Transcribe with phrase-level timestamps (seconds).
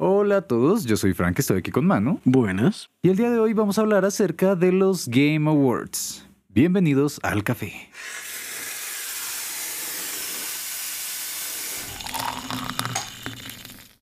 [0.00, 2.20] Hola a todos, yo soy Frank, estoy aquí con Manu.
[2.24, 2.88] Buenas.
[3.02, 6.24] Y el día de hoy vamos a hablar acerca de los Game Awards.
[6.50, 7.72] Bienvenidos al café.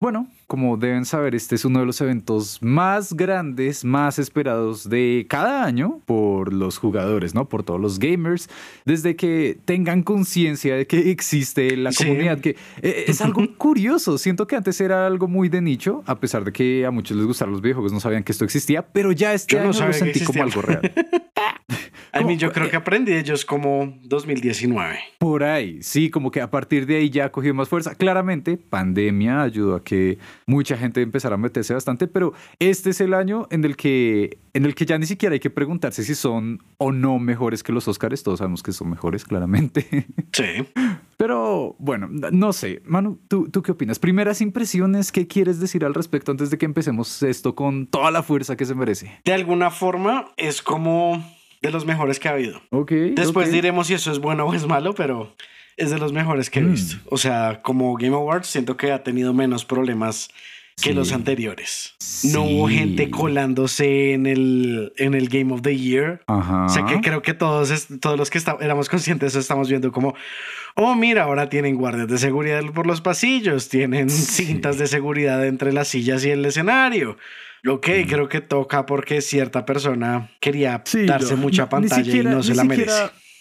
[0.04, 5.24] Bueno, como deben saber, este es uno de los eventos más grandes, más esperados de
[5.30, 7.48] cada año por los jugadores, ¿no?
[7.48, 8.50] Por todos los gamers,
[8.84, 12.04] desde que tengan conciencia de que existe la Sí.
[12.04, 12.50] comunidad, que
[12.82, 14.18] eh, es algo curioso.
[14.18, 17.24] Siento que antes era algo muy de nicho, a pesar de que a muchos les
[17.24, 20.20] gustaban los videojuegos, no sabían que esto existía, pero ya este Yo no lo sentí
[20.22, 20.82] como algo real.
[22.18, 22.36] Mí ¿Cómo?
[22.36, 24.98] yo creo que aprendí de ellos como 2019.
[25.18, 27.94] Por ahí, sí, como que a partir de ahí ya cogió más fuerza.
[27.94, 33.14] Claramente, pandemia ayudó a que mucha gente empezara a meterse bastante, pero este es el
[33.14, 36.62] año en el que, en el que ya ni siquiera hay que preguntarse si son
[36.78, 38.22] o no mejores que los Oscars.
[38.22, 40.06] Todos sabemos que son mejores, claramente.
[40.32, 40.66] Sí.
[41.16, 42.82] Pero bueno, no sé.
[42.84, 43.98] Manu, ¿tú, ¿tú qué opinas?
[43.98, 48.22] Primeras impresiones, ¿qué quieres decir al respecto antes de que empecemos esto con toda la
[48.22, 49.20] fuerza que se merece?
[49.24, 51.24] De alguna forma es como
[51.66, 52.62] de los mejores que ha habido.
[52.70, 52.92] Ok.
[53.16, 53.52] Después ok.
[53.54, 55.34] diremos si eso es bueno o es malo, pero
[55.76, 56.70] es de los mejores que he Mm.
[56.72, 56.96] visto.
[57.10, 60.28] O sea, como Game Awards siento que ha tenido menos problemas
[60.82, 60.92] que Sí.
[60.92, 61.94] los anteriores.
[62.00, 62.32] Sí.
[62.32, 66.22] No hubo gente colándose en el, en el Game of the Year.
[66.26, 66.64] Ajá.
[66.64, 69.68] O sea que creo que todos, todos los que está- éramos conscientes de eso estamos
[69.68, 70.14] viendo como,
[70.74, 74.46] oh, mira, ahora tienen guardias de seguridad por los pasillos, tienen Sí.
[74.46, 77.16] cintas de seguridad entre las sillas y el escenario.
[77.66, 82.34] Ok, creo que toca porque cierta persona quería Sí, darse no, mucha pantalla siquiera- y
[82.34, 82.92] no se la merece.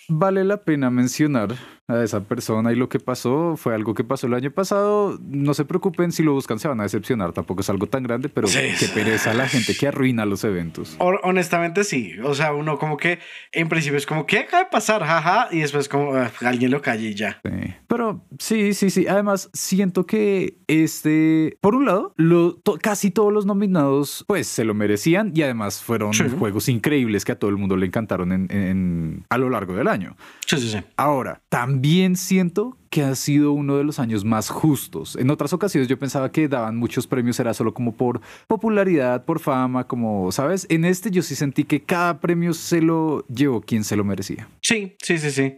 [0.08, 1.56] Vale la pena mencionar
[1.90, 5.20] a esa persona y lo que pasó fue algo que pasó el año pasado.
[5.22, 7.34] No se preocupen si lo buscan, se van a decepcionar.
[7.34, 8.60] Tampoco es algo tan grande, pero Sí.
[8.80, 10.96] qué pereza la gente que arruina los eventos.
[11.00, 13.20] Hon- Honestamente sí, o sea, uno como que
[13.52, 15.04] en principio es como, ¿qué acaba de pasar?
[15.04, 17.42] Jaja, y después como, "Ah, alguien lo calle y ya.
[17.44, 17.74] Sí.
[17.88, 19.06] Pero sí, sí, sí.
[19.08, 24.64] Además, siento que este, por un lado, lo- to- casi todos los nominados, pues se
[24.64, 26.24] lo merecían y además fueron Sí.
[26.40, 29.88] juegos increíbles que a todo el mundo le encantaron en- en- a lo largo del
[29.88, 30.16] año.
[30.46, 30.78] Sí, sí, sí.
[30.98, 31.73] Ahora, también
[32.16, 35.16] siento que ha sido uno de los años más justos.
[35.16, 39.40] En otras ocasiones yo pensaba que daban muchos premios, era solo como por popularidad, por
[39.40, 40.68] fama, como, ¿sabes?
[40.70, 44.48] En este yo sí sentí que cada premio se lo llevó quien se lo merecía.
[44.62, 45.56] Sí, sí, sí, sí.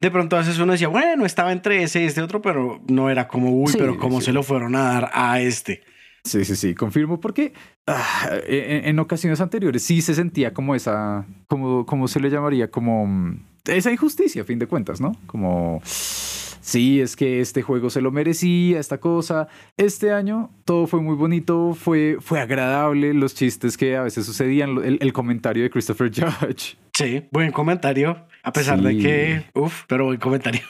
[0.00, 3.08] De pronto a veces uno decía, bueno, estaba entre ese y este otro, pero no
[3.08, 4.26] era como, uy, Sí, pero cómo sí.
[4.26, 5.82] se lo fueron a dar a este.
[6.24, 7.52] Sí, sí, sí, confirmo porque
[7.86, 12.70] ah, en, en ocasiones anteriores sí se sentía como esa, como, como se le llamaría,
[12.70, 15.16] como mm, esa injusticia, a fin de cuentas, ¿no?
[15.26, 19.48] Como, sí, es que este juego se lo merecía, esta cosa.
[19.76, 24.78] Este año todo fue muy bonito, fue, fue agradable, los chistes que a veces sucedían,
[24.78, 26.76] el, el comentario de Christopher Judge.
[26.92, 30.60] Sí, buen comentario, a pesar de que, uff, pero buen comentario.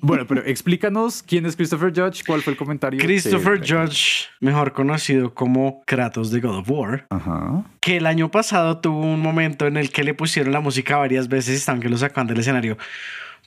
[0.00, 3.00] Bueno, pero explícanos quién es Christopher Judge, cuál fue el comentario.
[3.00, 7.64] Christopher Judge, mejor conocido como Kratos de God of War, Ajá.
[7.80, 11.28] que el año pasado tuvo un momento en el que le pusieron la música varias
[11.28, 12.78] veces y estaban que lo sacaban del escenario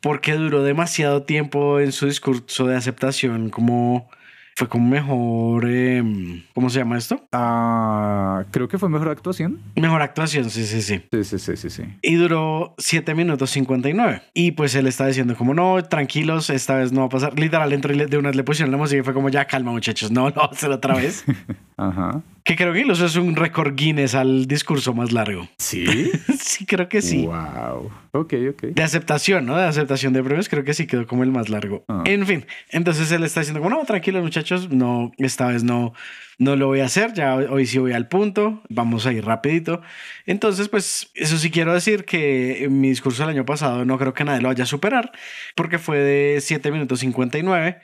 [0.01, 4.09] porque duró demasiado tiempo en su discurso de aceptación como
[4.55, 7.25] fue como mejor em, ¿cómo se llama esto?
[7.31, 9.59] Ah, creo que fue mejor actuación.
[9.75, 11.01] Mejor actuación, sí, sí, sí.
[11.11, 11.83] Sí, sí, sí, sí, sí.
[12.01, 14.21] Y duró 7 minutos 59.
[14.33, 17.39] Y pues él está diciendo como, no, tranquilos, esta vez no va a pasar.
[17.39, 20.11] Literal, le- de una vez le pusieron la música y fue como, ya calma muchachos,
[20.11, 21.23] no, no, va a hacer otra vez.
[21.77, 22.21] Ajá.
[22.45, 25.49] Que creo que incluso es un récord Guinness al discurso más largo.
[25.57, 26.11] ¿Sí?
[26.39, 27.25] sí, creo que sí.
[27.25, 27.91] Wow.
[28.11, 28.61] Ok, ok.
[28.65, 29.57] De aceptación, ¿no?
[29.57, 31.83] De aceptación de premios, creo que sí quedó como el más largo.
[31.87, 32.03] Ah.
[32.05, 35.93] En fin, entonces él está diciendo como, no, tranquilos muchachos, no, esta vez no,
[36.37, 39.25] no lo voy a hacer, ya hoy, hoy sí voy al punto, vamos a ir
[39.25, 39.81] rapidito.
[40.27, 44.13] Entonces, pues eso sí quiero decir que en mi discurso del año pasado no creo
[44.13, 45.11] que nadie lo vaya a superar,
[45.55, 47.81] porque fue de 7 minutos 59.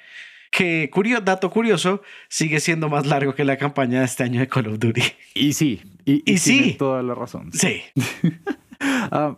[0.51, 4.47] Que, curio, dato curioso, sigue siendo más largo que la campaña de este año de
[4.47, 5.01] Call of Duty.
[5.33, 5.81] Y sí.
[6.05, 6.57] Y, Y sí.
[6.59, 7.51] tiene toda la razón.
[7.53, 7.81] Sí,
[8.83, 9.35] Ah,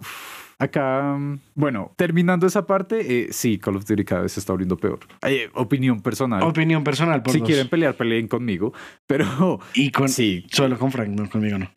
[0.57, 4.53] acá, mm, bueno, terminando esa parte, eh, sí, Call of Duty cada vez se está
[4.53, 4.99] abriendo peor.
[5.27, 6.41] Eh, opinión personal.
[6.43, 7.47] opinión personal por si dos.
[7.47, 8.73] quieren pelear, peleen conmigo.
[9.05, 11.69] Pero Y con, sí, solo con Frank, no conmigo no.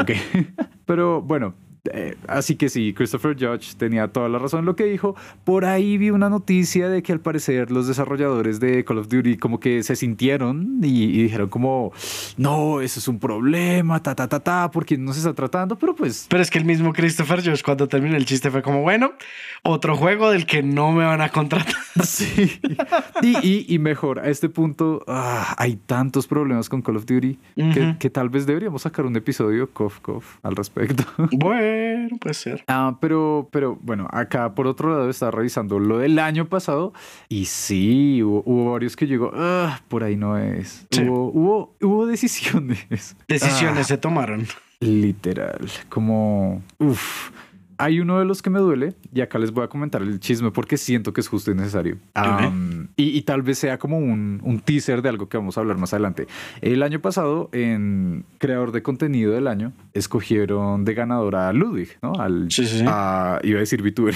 [0.00, 0.10] ok.
[0.84, 1.54] Pero bueno,
[1.92, 5.16] eh, así que sí, Christopher Judge tenía toda la razón en lo que dijo.
[5.44, 9.36] Por ahí vi una noticia de que al parecer los desarrolladores de Call of Duty
[9.36, 11.92] como que se sintieron y, y dijeron como,
[12.36, 15.94] no, eso es un problema, ta, ta, ta, ta, porque no se está tratando, pero
[15.94, 16.26] pues...
[16.28, 19.12] Pero es que el mismo Christopher Josh cuando terminó el chiste fue como, bueno,
[19.62, 21.74] otro juego del que no me van a contratar.
[22.04, 22.60] Sí.
[23.22, 27.38] Y, y- y mejor, a este punto ah, hay tantos problemas con Call of Duty
[27.56, 27.98] que, Ujú.
[27.98, 31.02] que tal vez deberíamos sacar un episodio, cof, cof, al respecto.
[31.32, 32.64] Bueno, bueno, puede ser.
[32.68, 36.92] Ah, pero, pero bueno, acá por otro lado estaba revisando lo del año pasado
[37.28, 40.86] y sí, hubo, hubo varios que llegó, ah, por ahí no es.
[40.90, 41.02] Sí.
[41.02, 43.16] Hubo, hubo, hubo decisiones.
[43.28, 44.46] Decisiones Ah, se tomaron.
[44.80, 47.30] literal, como, uff.
[47.78, 50.50] Hay uno de los que me duele y acá les voy a comentar el chisme
[50.50, 51.96] porque siento que es justo y necesario.
[52.96, 55.78] Y, y tal vez sea como un, un teaser de algo que vamos a hablar
[55.78, 56.26] más adelante.
[56.60, 62.14] El año pasado, en Creador de Contenido del Año, escogieron de ganadora a Ludwig, ¿no?
[62.18, 62.84] Al, Sí, sí, sí.
[62.86, 64.14] a- iba a decir VTuber.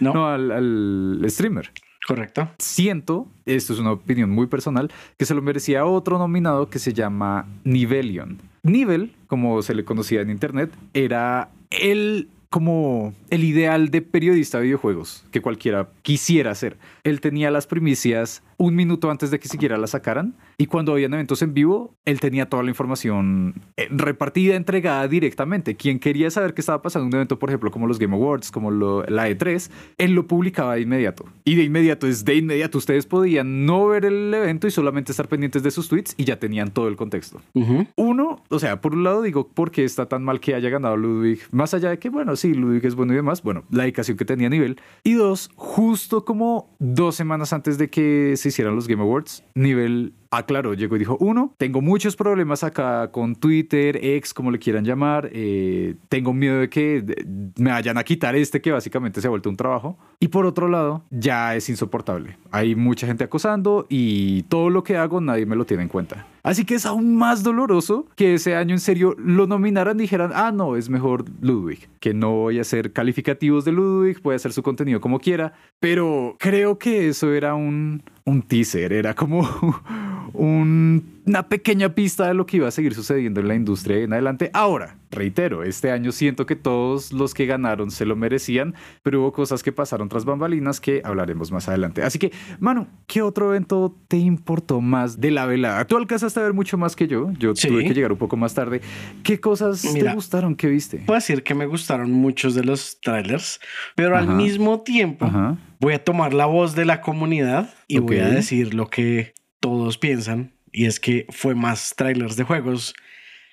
[0.00, 0.12] No.
[0.14, 1.70] no, al, al streamer.
[2.06, 2.48] Correcto.
[2.58, 6.92] Siento, esto es una opinión muy personal, que se lo merecía otro nominado que se
[6.92, 8.38] llama Nivelion.
[8.64, 14.64] Nivel, como se le conocía en internet, era el como el ideal de periodista de
[14.64, 16.76] videojuegos que cualquiera quisiera ser.
[17.04, 21.12] Él tenía las primicias un minuto antes de que siquiera las sacaran y cuando habían
[21.14, 25.74] eventos en vivo, él tenía toda la información eh, repartida, entregada directamente.
[25.76, 28.52] Quien quería saber qué estaba pasando en un evento, por ejemplo, como los Game Awards,
[28.52, 29.68] como lo- la E3,
[29.98, 31.24] él lo publicaba de inmediato.
[31.44, 35.26] Y de inmediato, es de inmediato, ustedes podían no ver el evento y solamente estar
[35.26, 37.40] pendientes de sus tweets y ya tenían todo el contexto.
[37.96, 40.96] Uno, o sea, por un lado digo, ¿por qué está tan mal que haya ganado
[40.96, 41.40] Ludwig?
[41.50, 44.24] Más allá de que, bueno, sí, Ludwig es bueno y demás, bueno, la dedicación que
[44.24, 44.76] tenía a nivel.
[45.02, 50.14] Y dos, justo como dos semanas antes de que se hicieran los Game Awards, nivel
[50.32, 54.84] aclaró, llegó y dijo, uno, tengo muchos problemas acá con Twitter, ex, como le quieran
[54.84, 57.04] llamar, eh, tengo miedo de que
[57.56, 59.98] me vayan a quitar este que básicamente se ha vuelto un trabajo.
[60.18, 62.38] Y por otro lado, ya es insoportable.
[62.50, 66.26] Hay mucha gente acosando y todo lo que hago nadie me lo tiene en cuenta.
[66.42, 70.32] Así que es aún más doloroso que ese año en serio lo nominaran y dijeran,
[70.34, 74.52] ah, no, es mejor Ludwig, que no voy a hacer calificativos de Ludwig, puede hacer
[74.52, 79.48] su contenido como quiera, pero creo que eso era un, un teaser, era como
[80.34, 84.12] un- una pequeña pista de lo que iba a seguir sucediendo en la industria en
[84.12, 84.50] adelante.
[84.52, 88.74] Ahora, reitero, este año siento que todos los que ganaron se lo merecían,
[89.04, 92.02] pero hubo cosas que pasaron tras bambalinas que hablaremos más adelante.
[92.02, 95.84] Así que, Manu, ¿qué otro evento te importó más de la velada?
[95.86, 97.68] Tú alcanzaste a ver mucho más que yo, yo Sí.
[97.68, 98.80] tuve que llegar un poco más tarde.
[99.22, 100.10] ¿Qué cosas Mira.
[100.10, 100.98] te gustaron que viste?
[101.06, 103.60] Puedo decir que me gustaron muchos de los trailers,
[103.94, 105.56] pero al mismo tiempo Ajá.
[105.78, 109.96] voy a tomar la voz de la comunidad y voy a decir lo que todos
[109.96, 110.52] piensan.
[110.72, 112.94] Y es que fue más trailers de juegos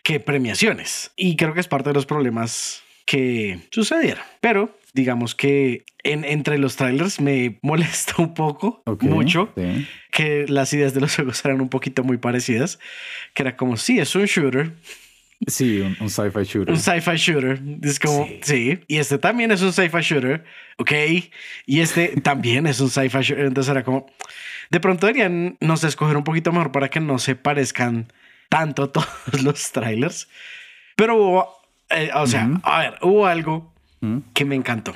[0.04, 1.12] que premiaciones.
[1.16, 4.24] Y creo que es parte de los problemas que sucedieron.
[4.42, 9.88] Pero digamos que en, entre los trailers me molesta un poco, mucho, sí.
[10.12, 12.80] que las ideas de los juegos eran un poquito muy parecidas.
[13.34, 14.72] Que era como, sí, es un shooter,
[15.48, 16.74] Sí, un, un sci-fi shooter.
[16.74, 17.62] un sci-fi shooter.
[17.82, 18.80] Es como, sí.
[18.88, 20.44] Y este también es un sci-fi shooter.
[20.78, 20.92] Ok.
[21.66, 23.46] Y este también es un sci-fi shooter.
[23.46, 24.08] Entonces era como,
[24.70, 28.12] de pronto deberían, no sé, escoger un poquito mejor para que no se parezcan
[28.50, 29.08] tanto todos
[29.44, 30.28] los trailers.
[30.96, 31.50] Pero hubo,
[31.90, 33.74] eh, o sea, a ver, hubo algo
[34.34, 34.96] que me encantó.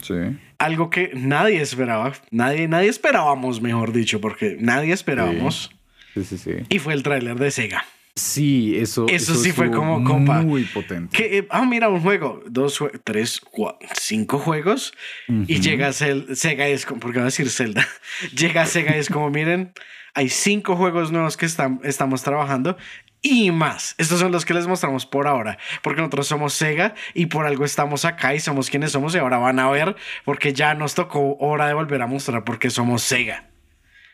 [0.00, 0.14] Sí.
[0.58, 2.12] Algo que nadie esperaba.
[2.30, 5.70] Nadie, nadie esperábamos, mejor dicho, porque nadie esperábamos.
[6.14, 6.50] Sí, sí, sí.
[6.68, 7.84] Y fue el tráiler de Sega.
[8.14, 9.06] Sí, eso.
[9.08, 11.16] Eso sí fue como, compa, Muy potente.
[11.16, 14.92] Que, eh, ah, mira, un juego, dos, jue- tres, cuatro, cinco juegos.
[15.28, 17.86] Y llega Cel- Sega y es como, porque va a decir Zelda.
[18.36, 19.72] llega Sega y es como, miren,
[20.14, 22.76] hay cinco juegos nuevos que están, estamos trabajando
[23.22, 23.94] y más.
[23.96, 27.64] Estos son los que les mostramos por ahora, porque nosotros somos Sega y por algo
[27.64, 31.36] estamos acá y somos quienes somos y ahora van a ver porque ya nos tocó
[31.38, 33.48] hora de volver a mostrar porque somos Sega.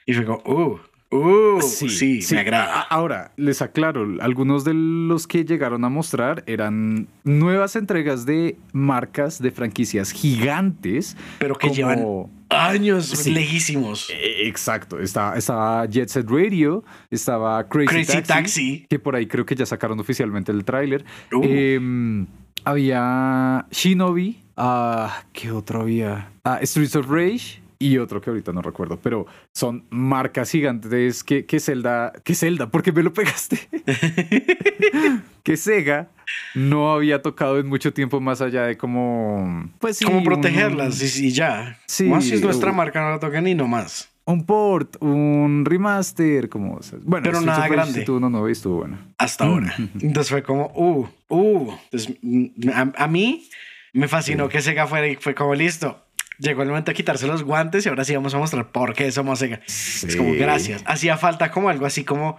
[0.06, 0.80] Y fue como, uh,
[1.10, 2.80] uh, sí, me A- agrada.
[2.82, 9.40] Ahora, les aclaro, algunos de los que llegaron a mostrar eran nuevas entregas de marcas
[9.40, 11.16] de franquicias gigantes.
[11.38, 12.04] Pero que como- llevan
[12.50, 13.30] años Sí.
[13.32, 14.08] lejísimos.
[14.10, 18.86] Eh, Exacto, estaba, estaba Jet Set Radio, estaba Crazy, Crazy Taxi, Taxi.
[18.88, 21.04] que por ahí creo que ya sacaron oficialmente el tráiler.
[21.32, 21.42] Uh.
[21.44, 22.26] Em,
[22.64, 26.30] había Shinobi, ah, ¿qué otro había?
[26.44, 31.46] Ah, Streets of Rage y otro que ahorita no recuerdo, pero son marcas gigantes que,
[31.46, 33.68] que Zelda, que Zelda, ¿por qué me lo pegaste?
[35.42, 36.08] que Sega
[36.54, 41.18] no había tocado en mucho tiempo más allá de como, pues sí, Como un- protegerlas
[41.18, 41.78] y, y ya.
[41.86, 44.10] Sí, Más si es nuestra marca, no la tocan ni nomás.
[44.24, 46.74] un port, un remaster, como...
[46.74, 48.00] o sea, Bueno, Pero nada grande.
[48.00, 48.98] sí tuvo uno nuevo y estuvo bueno.
[49.18, 49.74] Hasta ahora.
[50.00, 51.72] Entonces fue como, uh, uh.
[51.84, 53.48] Entonces, mm, a, a mí
[53.94, 56.04] me fascinó que Sega fuera y fue como listo.
[56.38, 59.10] Llegó el momento de quitarse los guantes y ahora sí vamos a mostrar por qué
[59.10, 59.60] somos Sega.
[59.66, 60.38] Es como, Sí.
[60.38, 60.82] gracias.
[60.86, 62.38] Hacía falta como algo así como,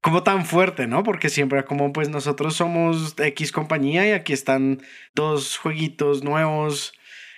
[0.00, 1.02] como tan fuerte, ¿no?
[1.04, 4.82] Porque siempre como, pues nosotros somos X compañía y aquí están
[5.14, 6.92] dos jueguitos nuevos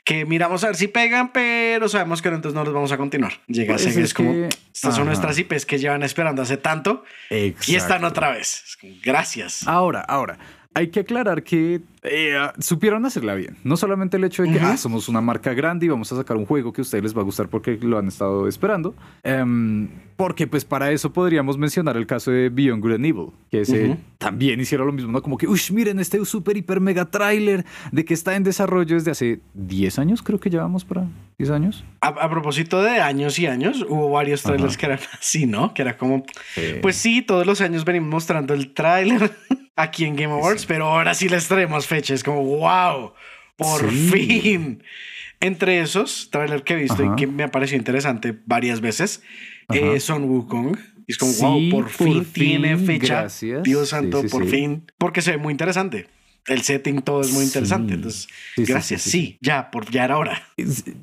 [0.05, 2.97] que miramos a ver si pegan, pero sabemos que no, entonces no los vamos a
[2.97, 3.35] continuar.
[3.47, 5.05] Llega Pues Sega, es es como, que- estas son Ajá.
[5.05, 8.07] nuestras IPs que llevan esperando hace tanto y están Exacto.
[8.07, 8.79] otra vez.
[9.03, 9.69] Gracias.
[9.69, 10.39] Ahora, ahora,
[10.75, 13.57] hay que aclarar que eh, supieron hacerla bien.
[13.65, 14.67] No solamente el hecho de que Ujú.
[14.67, 17.17] ah, somos una marca grande y vamos a sacar un juego que a ustedes les
[17.17, 18.95] va a gustar porque lo han estado esperando.
[19.25, 23.63] Em, porque pues para eso podríamos mencionar el caso de Beyond Good and Evil, que
[23.63, 23.97] ese Ujú.
[24.19, 25.21] también hicieron lo mismo, ¿no?
[25.23, 29.11] Como que, uy, miren este super hiper mega tráiler de que está en desarrollo desde
[29.11, 31.07] hace 10 años, creo que llevamos para
[31.39, 31.85] 10 años.
[32.01, 34.79] A, a propósito de años y años, hubo varios trailers Ajá.
[34.81, 35.75] que eran así, ¿no?
[35.75, 36.25] Que era como,
[36.57, 39.31] Eh, pues sí, todos los años venimos mostrando el tráiler
[39.79, 42.15] aquí en Game Awards, pero ahora sí les traemos fecha.
[42.15, 43.13] Es como, wow,
[43.57, 44.11] por Sí.
[44.11, 44.83] fin.
[45.41, 47.13] Entre esos, trailer que he visto Ajá.
[47.13, 49.23] y que me ha parecido interesante varias veces,
[49.73, 50.77] eh, son Wukong.
[51.07, 53.21] Y es como, Sí, wow, por, por fin, tiene fecha.
[53.21, 53.63] gracias.
[53.63, 54.51] Dios Sí, santo, sí, por sí.
[54.51, 54.91] fin.
[54.99, 56.07] Porque se ve muy interesante.
[56.47, 57.89] El setting todo es muy interesante.
[57.93, 57.95] Sí.
[57.95, 58.23] Entonces,
[58.57, 59.03] Sí, sí, gracias.
[59.03, 59.39] sí, Sí, sí, sí.
[59.43, 60.43] ya, por, ya era hora.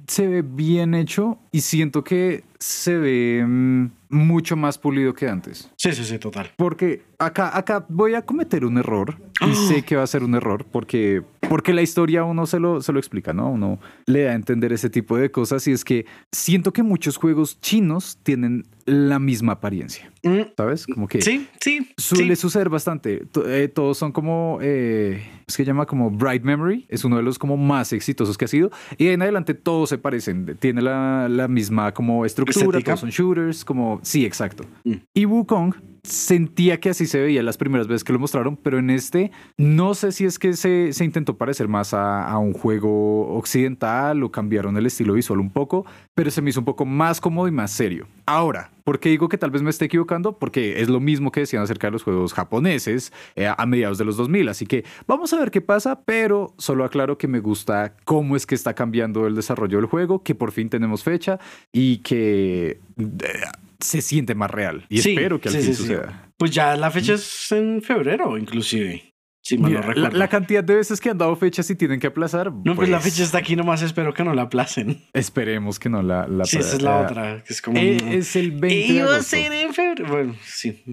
[0.08, 5.70] se ve bien hecho y siento que se ve mm, mucho más pulido que antes.
[5.78, 6.52] Sí, sí, sí, total.
[6.58, 10.36] Porque acá, acá voy a cometer un error y sé que va a ser un
[10.36, 13.52] error porque, porque la historia uno se lo, se lo explica, ¿no?
[13.52, 17.18] Uno le da a entender ese tipo de cosas y es que siento que muchos
[17.18, 20.86] juegos chinos tienen la misma apariencia, Mm, ¿sabes?
[20.88, 21.88] Como que Sí, sí.
[21.98, 22.42] suele sí.
[22.42, 23.24] suceder bastante.
[23.48, 27.38] Eh, todos son como, eh, es que llama como Bright Memory, es uno de los
[27.40, 31.28] como más exitosos que ha sido y de en adelante todos se parecen, tiene la,
[31.30, 32.92] la misma como estructura, Estética.
[32.92, 34.66] todos son shooters, como, sí, exacto.
[34.84, 34.94] Mm.
[35.14, 35.74] Y Wukong
[36.06, 39.94] sentía que así se veía las primeras veces que lo mostraron, pero en este no
[39.94, 44.32] sé si es que se, se intentó parecer más a, a un juego occidental o
[44.32, 47.52] cambiaron el estilo visual un poco, pero se me hizo un poco más cómodo y
[47.52, 48.08] más serio.
[48.26, 50.38] Ahora, ¿por qué digo que tal vez me esté equivocando?
[50.38, 54.06] Porque es lo mismo que decían acerca de los juegos japoneses eh, a mediados de
[54.06, 57.96] los 2000, así que vamos a ver qué pasa, pero solo aclaro que me gusta
[58.06, 61.40] cómo es que está cambiando el desarrollo del juego, que por fin tenemos fecha
[61.72, 62.80] y que...
[62.98, 63.46] eh,
[63.86, 65.82] se siente más real y Sí, espero que al sí, fin sí, sí.
[65.84, 66.32] suceda.
[66.38, 69.12] Pues ya la fecha es en febrero, inclusive.
[69.42, 72.51] Si no la, la cantidad de veces que han dado fechas y tienen que aplazar.
[72.51, 75.04] no, pues, la fecha está aquí, nomás espero que no la aplacen.
[75.13, 76.27] Esperemos que no la.
[76.27, 77.44] la Sí, esa es la otra.
[77.44, 77.77] Que es como.
[77.77, 80.08] eh, es el 20 de Iba a ser en febrero.
[80.12, 80.84] Bueno, sí.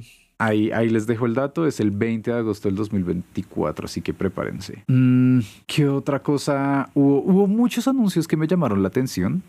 [0.43, 4.13] Ahí, ahí les dejo el dato, es el 20 de agosto del 2024, así que
[4.13, 4.83] prepárense.
[4.89, 6.91] Mm, ¿Qué otra cosa?
[6.95, 9.43] Hubo, hubo muchos anuncios que me llamaron la atención.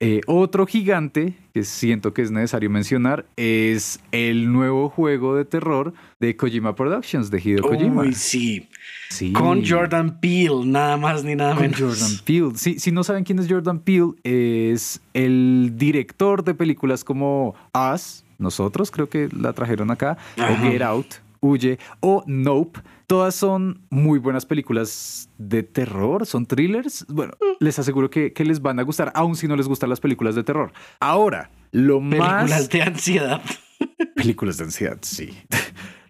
[0.00, 5.94] Eh, otro gigante que siento que es necesario mencionar es el nuevo juego de terror
[6.20, 8.02] de Kojima Productions, de Hideo Kojima.
[8.02, 8.68] Uy, sí.
[9.10, 9.32] Sí.
[9.32, 11.78] Con Jordan Peele, nada más ni nada Con menos.
[11.80, 12.50] Jordan Peele.
[12.56, 18.23] Sí, si no saben quién es Jordan Peele, es el director de películas como Us,
[18.38, 20.52] nosotros creo que la trajeron acá, Ajá.
[20.52, 21.06] o Get Out,
[21.40, 22.80] Huye, o Nope.
[23.06, 27.04] Todas son muy buenas películas de terror, son thrillers.
[27.08, 30.00] Bueno, les aseguro que, que les van a gustar, aun si no les gustan las
[30.00, 30.72] películas de terror.
[31.00, 32.68] Ahora, lo Películas más...
[32.70, 33.42] de ansiedad.
[34.14, 35.34] Películas de ansiedad, sí.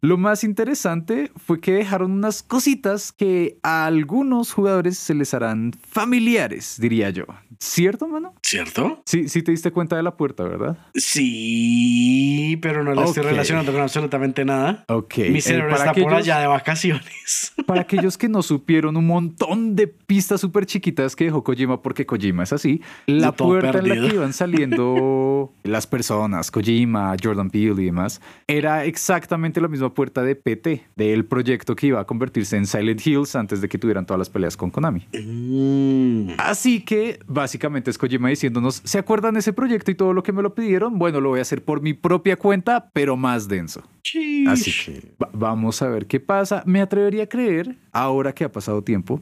[0.04, 5.72] Lo más interesante fue que dejaron unas cositas que a algunos jugadores se les harán
[5.88, 7.24] familiares, diría yo.
[7.58, 8.34] ¿Cierto, mano?
[8.42, 9.00] ¿Cierto?
[9.06, 10.76] Sí, sí te diste cuenta de la puerta, ¿verdad?
[10.94, 13.30] Sí, pero no la estoy Ok.
[13.30, 14.84] relacionando con absolutamente nada.
[14.88, 15.16] Ok.
[15.30, 17.54] Mi eh, cerebro para está por allá de vacaciones.
[17.66, 22.04] Para aquellos que no supieron un montón de pistas súper chiquitas que dejó Kojima, porque
[22.04, 27.80] Kojima es así, la puerta en la que iban saliendo las personas, Kojima, Jordan Peele
[27.82, 32.56] y demás, era exactamente la misma puerta de PT, del proyecto que iba a convertirse
[32.56, 35.06] en Silent Hills antes de que tuvieran todas las peleas con Konami.
[35.12, 36.34] Mm.
[36.38, 40.32] Así que básicamente es Kojima diciéndonos, ¿se acuerdan de ese proyecto y todo lo que
[40.32, 40.98] me lo pidieron?
[40.98, 43.82] Bueno, lo voy a hacer por mi propia cuenta, pero más denso.
[44.48, 46.62] Así que va- vamos a ver qué pasa.
[46.66, 49.20] Me atrevería a creer, ahora que ha pasado tiempo,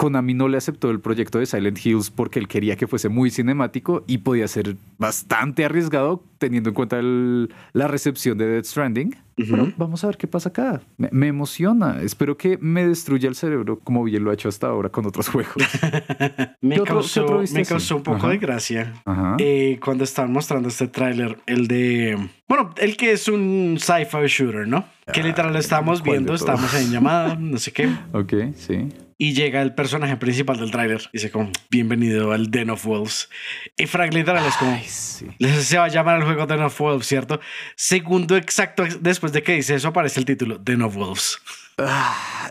[0.00, 3.30] Konami no le aceptó el proyecto de Silent Hills porque él quería que fuese muy
[3.30, 9.14] cinemático y podía ser bastante arriesgado teniendo en cuenta el- la recepción de Death Stranding.
[9.36, 9.50] Ujú.
[9.50, 10.80] Pero vamos a ver qué pasa acá.
[10.96, 12.00] Me, me emociona.
[12.00, 15.28] Espero que me destruya el cerebro como bien lo ha hecho hasta ahora con otros
[15.28, 15.54] juegos.
[16.62, 18.28] Me, ¿Qué otro- qué causó, otro me causó un poco Ajá.
[18.30, 19.36] de gracia Ajá.
[19.38, 22.16] eh, cuando estaban mostrando este tráiler, el de...
[22.48, 24.84] Bueno, el que es un sci-fi shooter, ¿no?
[25.12, 26.40] Que Ah, literal lo estábamos ¿cuál de viendo, todos?
[26.40, 27.88] estábamos en llamada, no sé qué.
[28.12, 28.88] Ok, sí.
[29.22, 31.02] Y llega el personaje principal del tráiler.
[31.12, 33.28] Dice como, bienvenido al Den of Wolves.
[33.76, 34.72] Y Frank literal es como...
[34.72, 35.26] Ay, sí.
[35.60, 37.38] Se va a llamar el juego Den of Wolves, ¿cierto?
[37.76, 41.38] Segundo exacto después de que dice eso aparece el título Den of Wolves.
[41.76, 42.48] Ah,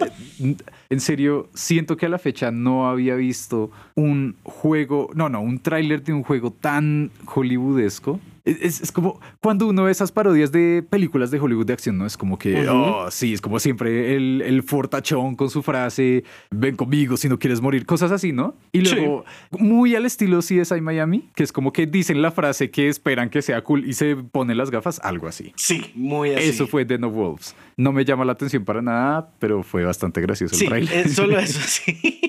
[0.92, 5.58] en serio, siento que a la fecha no había visto un juego, no, no, un
[5.58, 8.20] tráiler de un juego tan hollywoodesco.
[8.62, 12.06] Es, es como cuando uno ve esas parodias de películas de Hollywood de acción, ¿no?
[12.06, 16.75] Es como que, oh, sí, es como siempre el, el fortachón con su frase, ven
[16.75, 18.56] conmigo si no quieres morir, cosas así, ¿no?
[18.72, 18.96] Y Sí.
[18.96, 23.29] luego, muy al estilo CSI Miami, que es como que dicen la frase que esperan
[23.29, 25.53] que sea cool y se ponen las gafas, algo así.
[25.56, 26.50] Sí, muy así.
[26.50, 27.56] Eso fue The No Wolves.
[27.77, 31.06] No me llama la atención para nada, pero fue bastante gracioso el Sí, trailer.
[31.08, 32.20] es solo eso, sí.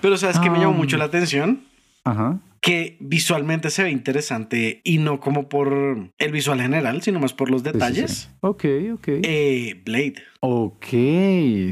[0.00, 0.76] Pero sabes que me llamó Ah.
[0.78, 1.60] mucho la atención
[2.04, 2.38] Ajá.
[2.60, 7.50] Que visualmente se ve interesante y no como por el visual general, sino más por
[7.50, 8.10] los Sí, sí, detalles.
[8.12, 8.28] sí.
[8.40, 8.64] Ok,
[8.94, 9.08] ok.
[9.22, 10.14] Eh, Blade.
[10.42, 10.86] Ok,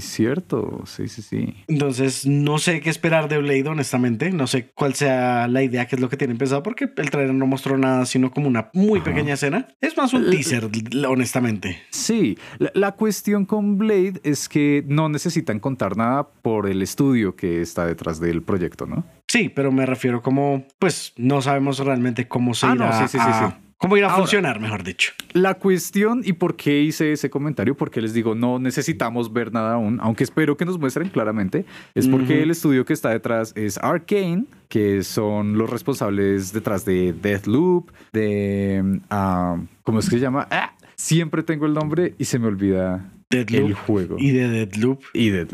[0.00, 0.82] cierto.
[0.86, 1.54] Sí, sí, sí.
[1.68, 4.30] Entonces, no sé qué esperar de Blade, honestamente.
[4.30, 7.34] No sé cuál sea la idea, qué es lo que tienen pensado, porque el trailer
[7.34, 9.10] no mostró nada, sino como una muy Ajá.
[9.10, 9.68] pequeña escena.
[9.80, 10.68] Es más un teaser,
[11.08, 11.78] honestamente.
[11.90, 17.36] Sí, la, la cuestión con Blade es que no necesitan contar nada por el estudio
[17.36, 19.04] que está detrás del proyecto, ¿no?
[19.28, 23.18] Sí, pero me refiero como, pues, no sabemos realmente cómo se Ah, no, irá sí,
[23.18, 23.54] sí, sí, a- sí.
[23.76, 24.22] cómo irá a Ahora.
[24.22, 25.12] funcionar, mejor dicho.
[25.32, 29.74] La cuestión y por qué hice ese comentario, porque les digo, no necesitamos ver nada
[29.74, 33.78] aún, aunque espero que nos muestren claramente, es porque el estudio que está detrás es
[33.78, 39.00] Arkane, que son los responsables detrás de Deathloop, de...
[39.10, 40.46] ah, ¿Cómo es que se llama?
[40.50, 44.16] Ah, siempre tengo el nombre y se me olvida Deadloop el juego.
[44.18, 45.44] y de Deadloop Y y de,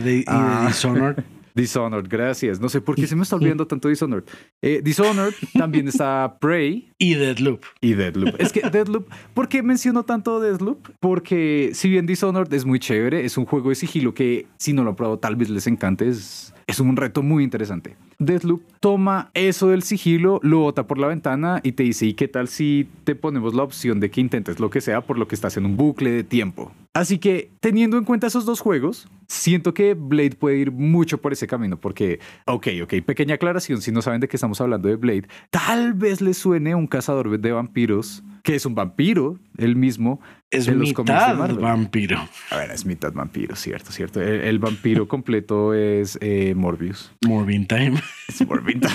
[0.00, 0.64] de- y de Ah.
[0.68, 1.24] Dishonored.
[1.58, 2.60] Dishonored, gracias.
[2.60, 4.24] No sé por qué se me está olvidando tanto Dishonored.
[4.62, 7.62] Eh, Dishonored también está Prey y Deadloop.
[7.80, 8.40] y Deadloop.
[8.40, 10.88] Es que Deadloop, ¿por qué menciono tanto Deadloop?
[11.00, 14.84] Porque si bien Dishonored es muy chévere, es un juego de sigilo que si no
[14.84, 17.96] lo han probado tal vez les encante, es, es un reto muy interesante.
[18.18, 22.28] Deadloop toma eso del sigilo, lo bota por la ventana y te dice, ¿y qué
[22.28, 25.34] tal si te ponemos la opción de que intentes lo que sea por lo que
[25.34, 26.70] estás en un bucle de tiempo?
[26.92, 31.32] Así que teniendo en cuenta esos dos juegos, siento que Blade puede ir mucho por
[31.32, 34.96] ese camino porque, ok, ok, pequeña aclaración, si no saben de qué estamos hablando de
[34.96, 40.22] Blade, tal vez les suene un cazador de vampiros, que es un vampiro, el mismo,
[40.50, 42.26] Es de los mitad vampiro.
[42.48, 44.22] A ver, es mitad vampiro, cierto, cierto.
[44.22, 47.12] El, el vampiro completo es eh, Morbius.
[47.26, 48.00] Morbin Time.
[48.26, 48.90] Es Morbius.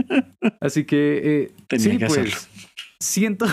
[0.60, 2.67] Así que, eh, Tenía sí, que pues, hacerlo.
[3.00, 3.46] Siento,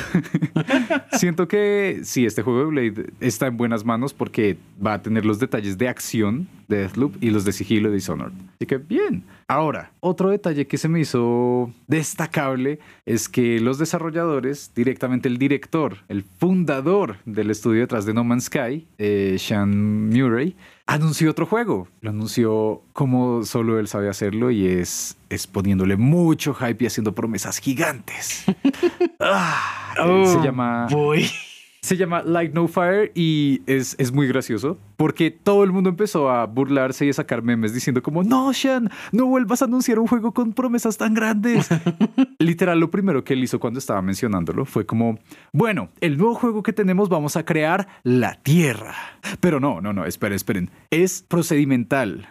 [1.14, 5.26] siento que sí, este juego de Blade está en buenas manos porque va a tener
[5.26, 8.34] los detalles de acción de Deathloop y los de sigilo de Dishonored.
[8.56, 9.24] Así que bien.
[9.48, 15.98] Ahora, otro detalle que se me hizo destacable es que los desarrolladores, directamente el director,
[16.08, 20.56] el fundador del estudio detrás de No Man's Sky, eh, Sean Murray,
[20.88, 21.88] anunció otro juego.
[22.02, 27.14] Lo anunció como solo él sabe hacerlo y es, es poniéndole mucho hype y haciendo
[27.16, 28.44] promesas gigantes.
[29.20, 31.26] Ah, se Oh, llama boy.
[31.86, 36.32] Se llama Light No Fire y es, es muy gracioso porque todo el mundo empezó
[36.32, 40.08] a burlarse y a sacar memes diciendo como, no, Sean, no vuelvas a anunciar un
[40.08, 41.70] juego con promesas tan grandes.
[42.40, 45.20] Literal, lo primero que él hizo cuando estaba mencionándolo fue como,
[45.52, 48.96] bueno, el nuevo juego que tenemos vamos a crear la Tierra.
[49.40, 50.72] Pero no, no, no, esperen, esperen.
[50.90, 52.28] Es procedimental.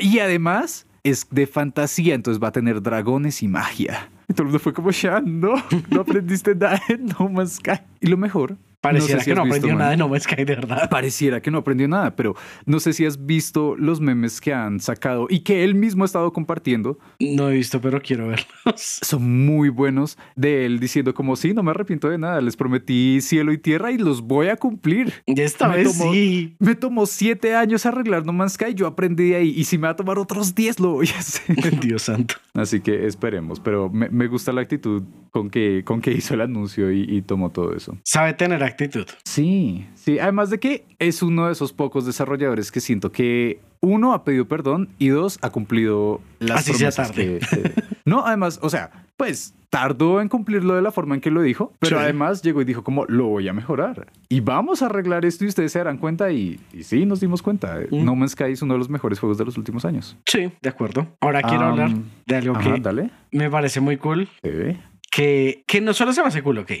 [0.00, 4.10] Y además es de fantasía, entonces va a tener dragones y magia.
[4.28, 5.54] Y todo el mundo fue como, Sean, no,
[5.90, 7.80] no aprendiste nada en No Man's Sky.
[8.00, 8.56] Y lo mejor...
[8.82, 9.78] Pareciera sé si que no visto, aprendió man.
[9.78, 10.90] nada de No Man's Sky, de verdad.
[10.90, 12.34] Pareciera que no aprendió nada, pero
[12.66, 16.06] no sé si has visto los memes que han sacado y que él mismo ha
[16.06, 16.98] estado compartiendo.
[17.20, 18.46] No he visto, pero quiero verlos.
[18.76, 23.20] Son muy buenos de él diciendo como, sí, no me arrepiento de nada, les prometí
[23.20, 25.12] cielo y tierra y los voy a cumplir.
[25.26, 26.56] Esta Me vez tomó- sí.
[26.58, 29.82] Me tomó siete años arreglar No Man's Sky, yo aprendí de ahí y si me
[29.86, 31.78] va a tomar otros diez lo voy a hacer.
[31.80, 32.34] Dios santo.
[32.54, 36.42] Así que esperemos, pero me, me gusta la actitud con que, con que hizo el
[36.42, 37.96] anuncio y, y tomó todo eso.
[38.04, 39.06] Sabe tener actitud.
[39.24, 40.18] Sí, sí.
[40.18, 44.46] Además de que es uno de esos pocos desarrolladores que siento que uno ha pedido
[44.46, 47.38] perdón y dos ha cumplido las Así sea tarde.
[47.38, 47.72] que- que-
[48.04, 51.72] no, además, o sea, pues tardó en cumplirlo de la forma en que lo dijo,
[51.78, 52.02] pero Sí.
[52.04, 55.48] además llegó y dijo como lo voy a mejorar y vamos a arreglar esto y
[55.48, 57.80] ustedes se darán cuenta y, y sí, nos dimos cuenta.
[57.90, 58.04] Mm.
[58.04, 60.16] No Man's Sky es uno de los mejores juegos de los últimos años.
[60.26, 61.06] Sí, de acuerdo.
[61.20, 61.90] Ahora quiero hablar
[62.26, 63.10] de algo Ajá, que dale.
[63.30, 64.28] me parece muy cool.
[64.42, 64.76] Sí.
[65.12, 66.72] Que, que no solo se me hace cool, ok.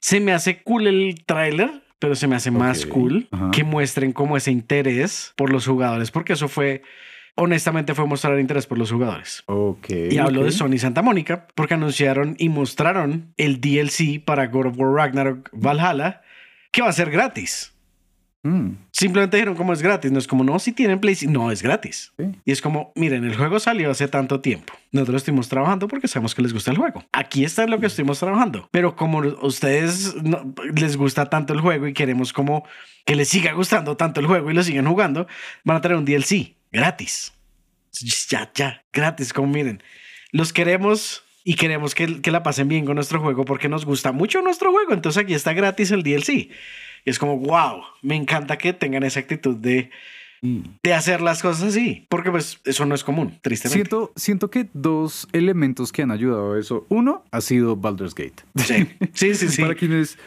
[0.00, 3.50] Se me hace cool el tráiler, pero se me hace más cool ajá.
[3.50, 6.82] que muestren como ese interés por los jugadores, porque eso fue,
[7.34, 9.42] honestamente, fue mostrar interés por los jugadores.
[9.46, 9.90] Ok.
[10.10, 10.52] Y hablo de.
[10.52, 16.22] Sony Santa Mónica porque anunciaron y mostraron el DLC para God of War Ragnarok Valhalla
[16.70, 17.72] que va a ser gratis.
[18.46, 20.12] Mm, Simplemente dijeron como es gratis.
[20.12, 22.12] No es como, no, si tienen Play, no es gratis.
[22.16, 22.24] sí.
[22.44, 24.72] Y es como, miren, el juego salió hace tanto tiempo.
[24.92, 27.04] Nosotros estuvimos trabajando porque sabemos que les gusta el juego.
[27.12, 28.68] Aquí está lo que estuvimos trabajando.
[28.70, 32.64] Pero como ustedes no- les gusta tanto el juego y queremos como
[33.04, 35.26] que les siga gustando tanto el juego y lo sigan jugando,
[35.64, 37.32] van a tener un DLC gratis.
[38.28, 39.32] Ya, ya, gratis.
[39.32, 39.82] Como miren,
[40.32, 44.10] los queremos y queremos que, que la pasen bien con nuestro juego porque nos gusta
[44.10, 44.92] mucho nuestro juego.
[44.92, 46.28] Entonces aquí está gratis el DLC.
[46.28, 46.50] Y
[47.04, 49.90] es como, wow, me encanta que tengan esa actitud de,
[50.42, 53.76] de hacer las cosas así, porque pues eso no es común, tristemente.
[53.76, 56.84] Siento, siento que dos elementos que han ayudado a eso.
[56.88, 58.42] Uno ha sido Baldur's Gate.
[58.56, 59.48] Sí, sí, sí.
[59.50, 59.62] sí.
[59.62, 60.18] Para quienes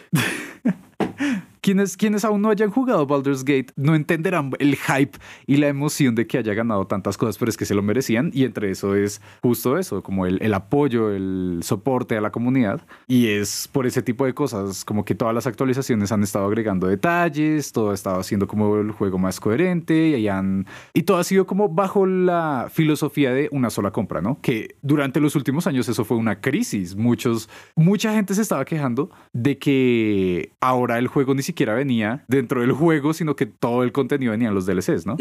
[1.70, 6.16] quienes, quienes aún no hayan jugado Baldur's Gate no entenderán el hype y la emoción
[6.16, 8.96] de que haya ganado tantas cosas, pero es que se lo merecían y entre eso
[8.96, 13.86] es justo eso, como el, el apoyo, el soporte a la comunidad y es por
[13.86, 17.94] ese tipo de cosas como que todas las actualizaciones han estado agregando detalles, todo ha
[17.94, 22.08] estado haciendo como el juego más coherente y, han, y todo ha sido como bajo
[22.08, 24.40] la filosofía de una sola compra, ¿no?
[24.42, 29.12] Que durante los últimos años eso fue una crisis, muchos, mucha gente se estaba quejando
[29.34, 33.91] de que ahora el juego ni siquiera venía dentro del juego, sino que todo el
[33.91, 35.17] contenido venía en los DLCs, ¿no?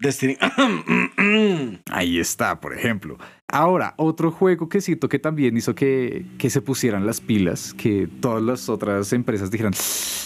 [0.00, 0.36] Destiny.
[1.90, 3.18] Ahí está, por ejemplo.
[3.48, 8.08] Ahora, otro juego que siento que también hizo que, que se pusieran las pilas, que
[8.20, 9.72] todas las otras empresas dijeran,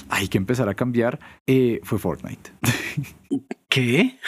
[0.08, 2.52] hay que empezar a cambiar, eh, fue Fortnite.
[3.74, 4.20] ¿Qué?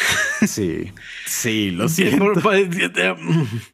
[0.44, 0.92] Sí,
[1.24, 2.32] sí, lo siento.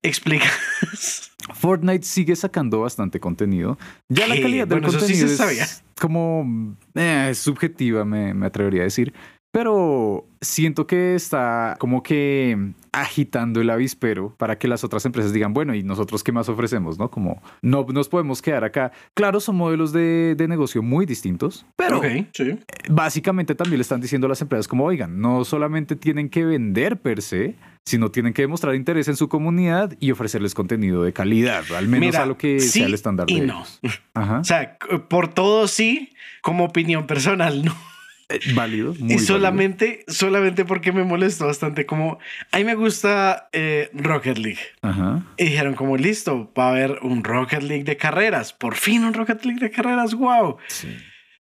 [0.03, 1.33] Explicas.
[1.55, 3.79] Fortnite sigue sacando bastante contenido.
[4.11, 8.85] Ya la calidad del bueno, contenido sí es como eh, subjetiva, me, me atrevería a
[8.85, 9.15] decir.
[9.51, 15.55] Pero siento que está como que agitando el avispero para que las otras empresas digan,
[15.55, 16.99] bueno, ¿y nosotros qué más ofrecemos?
[16.99, 17.11] ¿No?
[17.11, 18.93] Como no nos podemos quedar acá.
[19.15, 22.59] Claro, son modelos de, de negocio muy distintos, pero sí.
[22.91, 27.01] básicamente también le están diciendo a las empresas como, oigan, no solamente tienen que vender
[27.01, 31.65] per se, sino tienen que demostrar interés en su comunidad y ofrecerles contenido de calidad,
[31.77, 33.65] al menos Mira, a lo que sí sea el estándar y de no.
[33.83, 34.03] ellos.
[34.15, 34.41] Ajá.
[34.41, 34.77] O sea,
[35.09, 36.11] por todo sí,
[36.43, 37.75] como opinión personal, no.
[38.55, 38.95] Válido.
[38.95, 39.27] Muy y válido.
[39.27, 41.87] solamente, solamente porque me molestó bastante.
[41.87, 42.19] Como
[42.51, 44.61] a mí me gusta eh, Rocket League.
[44.83, 45.23] Ajá.
[45.37, 48.53] Y dijeron como listo, va a haber un Rocket League de carreras.
[48.53, 50.57] Por fin un Rocket League de carreras, wow.
[50.69, 50.97] Sí.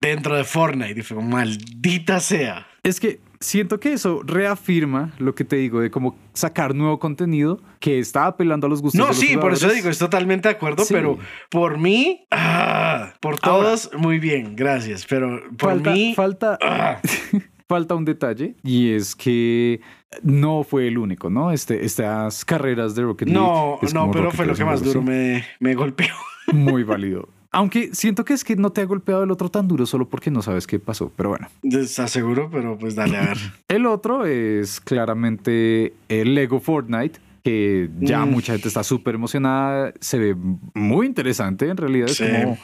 [0.01, 0.99] Dentro de Fortnite.
[0.99, 2.67] Y fue maldita sea.
[2.83, 7.61] Es que siento que eso reafirma lo que te digo de cómo sacar nuevo contenido
[7.81, 10.49] que está apelando a los gustos de No, los sí, por eso digo, estoy totalmente
[10.49, 10.95] de acuerdo, Sí.
[10.95, 11.19] pero
[11.51, 13.65] por mí, ah, por Ahora.
[13.67, 15.05] todos, muy bien, gracias.
[15.09, 17.01] Pero por falta, mí, falta, ah,
[17.69, 19.81] falta un detalle y es que
[20.23, 21.53] no fue el único, ¿no?
[21.53, 23.41] Este, estas carreras de Rocket League.
[23.43, 26.15] no, es no, como pero Rocket fue lo que más duro me, me golpeó.
[26.53, 27.29] Muy válido.
[27.53, 30.31] Aunque siento que es que no te ha golpeado el otro tan duro solo porque
[30.31, 31.13] no sabes qué pasó.
[31.17, 31.49] Pero bueno.
[31.63, 33.39] Estás seguro, pero pues dale a ver.
[33.69, 38.31] El otro es claramente el Lego Fortnite, que ya Mm.
[38.31, 39.93] mucha gente está súper emocionada.
[40.01, 40.35] Se ve
[40.75, 42.09] muy interesante, en realidad.
[42.09, 42.25] Es Sí.
[42.25, 42.59] como.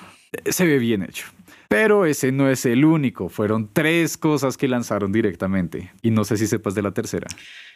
[0.47, 1.27] Se ve bien hecho.
[1.69, 3.29] Pero ese no es el único.
[3.29, 5.93] Fueron tres cosas que lanzaron directamente.
[6.01, 7.27] Y no sé si sepas de la tercera.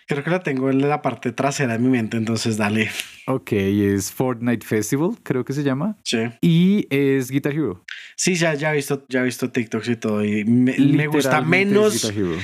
[0.06, 2.90] Creo que la tengo en la parte trasera de mi mente, entonces dale.
[3.26, 5.96] Ok, es Fortnite Festival, creo que se llama.
[6.02, 6.18] Sí.
[6.40, 7.84] Y es Guitar Hero.
[8.16, 10.24] Sí, ya, ya he visto, ya he visto TikToks y todo.
[10.24, 12.36] Y me, me gusta es menos, Guitar Hero.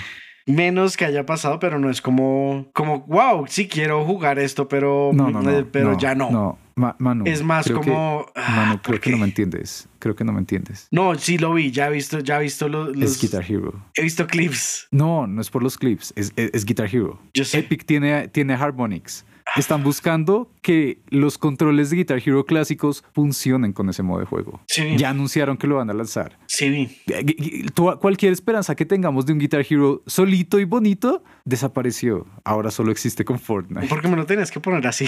[0.48, 5.10] Menos que haya pasado, pero no es como, como, wow, sí quiero jugar esto, pero,
[5.14, 5.66] No, no, no.
[5.70, 6.30] pero ya no.
[6.30, 7.24] No, Ma- Manu.
[7.26, 9.88] Es más creo que- como, ah, Manu, ¿por creo que no me entiendes.
[9.98, 10.88] Creo que no me entiendes.
[10.90, 13.74] No, sí lo vi, ya he visto, ya he visto los, los- Es Guitar Hero.
[13.94, 14.86] he visto clips.
[14.90, 17.20] No, no es por los clips, es, es- es Guitar Hero.
[17.34, 17.58] Yo sé.
[17.58, 19.24] Epic tiene, tiene Harmonix.
[19.56, 24.60] Están buscando que los controles de Guitar Hero clásicos funcionen con ese modo de juego.
[24.68, 24.96] Sí.
[24.96, 26.38] Ya anunciaron que lo van a lanzar.
[26.46, 26.98] Sí.
[27.06, 32.26] Eh, gu- tu- Cualquier esperanza que tengamos de un Guitar Hero solito y bonito desapareció.
[32.44, 33.86] Ahora solo existe con Fortnite.
[33.88, 35.06] ¿Por qué me lo tenías que poner así?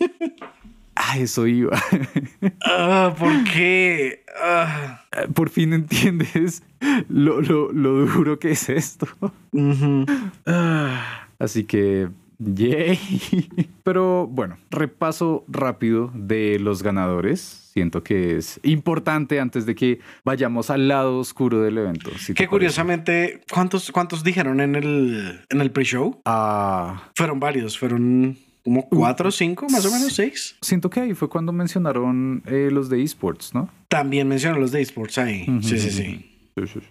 [0.96, 1.76] Ah, eso iba.
[2.64, 4.24] Ah, ¿Por qué?
[4.40, 5.02] Ah,
[5.34, 6.62] Por fin entiendes
[7.08, 9.08] lo, lo- lo duro que es esto.
[9.52, 10.06] ujú.
[11.40, 12.98] Así que, yay.
[13.82, 17.40] Pero bueno, repaso rápido de los ganadores.
[17.72, 22.10] Siento que es importante antes de que vayamos al lado oscuro del evento.
[22.18, 26.20] si Que curiosamente, ¿cuántos, ¿cuántos dijeron en el, en el pre-show?
[26.24, 30.56] Ah, Fueron varios, fueron como cuatro, cinco, más o menos seis.
[30.62, 33.68] siento que ahí fue cuando mencionaron eh, los de esports, ¿no?
[33.88, 35.44] También mencionan los de esports ahí.
[35.60, 36.30] Sí, sí, sí.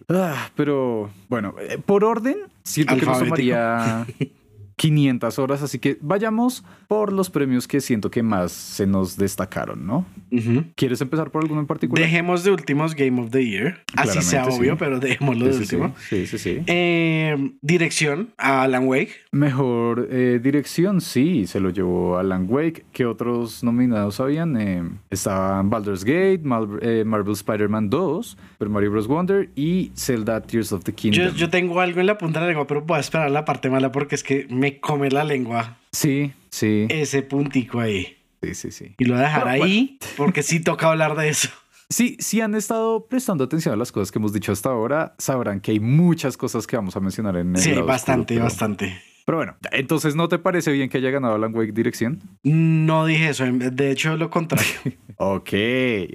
[0.10, 4.06] Ah, pero bueno, eh, por orden, siento que nos tomaría
[4.84, 9.88] 500 horas, así que vayamos por los premios que siento que más se nos destacaron,
[9.88, 10.06] ¿no?
[10.30, 10.66] Ujú.
[10.76, 12.04] ¿Quieres empezar por alguno en particular?
[12.04, 13.82] Dejemos de últimos Game of the Year.
[13.96, 14.78] Así sea Claramente, obvio, sí.
[14.80, 15.76] pero dejémoslo de Sí, sí, sí.
[15.78, 15.96] último.
[16.10, 16.60] Sí, sí, sí.
[16.68, 19.12] Eh, dirección a Alan Wake.
[19.32, 22.84] Mejor eh, dirección, sí, se lo llevó Alan Wake.
[22.92, 24.58] ¿Qué otros nominados habían?
[24.60, 29.08] Eh, estaban Baldur's Gate, Mal- eh, Marvel Spider-Man 2, Super Mario Bros.
[29.08, 31.36] Wonder y Zelda Tears of the Yo, Kingdom.
[31.36, 33.70] yo tengo algo en la punta de la lengua, pero voy a esperar la parte
[33.70, 36.88] mala porque es que me come la lengua Sí, sí.
[36.90, 38.18] ese puntico ahí.
[38.42, 38.96] Sí, sí, sí.
[38.98, 41.50] Y lo voy a dejar Pero, ahí porque sí toca hablar de eso.
[41.90, 45.60] Sí, si han estado prestando atención a las cosas que hemos dicho hasta ahora, sabrán
[45.62, 49.02] que hay muchas cosas que vamos a mencionar en el Sí, oscuro, bastante, pero- bastante.
[49.26, 52.20] Pero bueno, entonces ¿no te parece bien que haya ganado Alan Wake Dirección?
[52.44, 54.66] No dije eso, de hecho lo contrario.
[55.18, 55.54] Ok,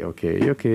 [0.05, 0.66] ok, ok.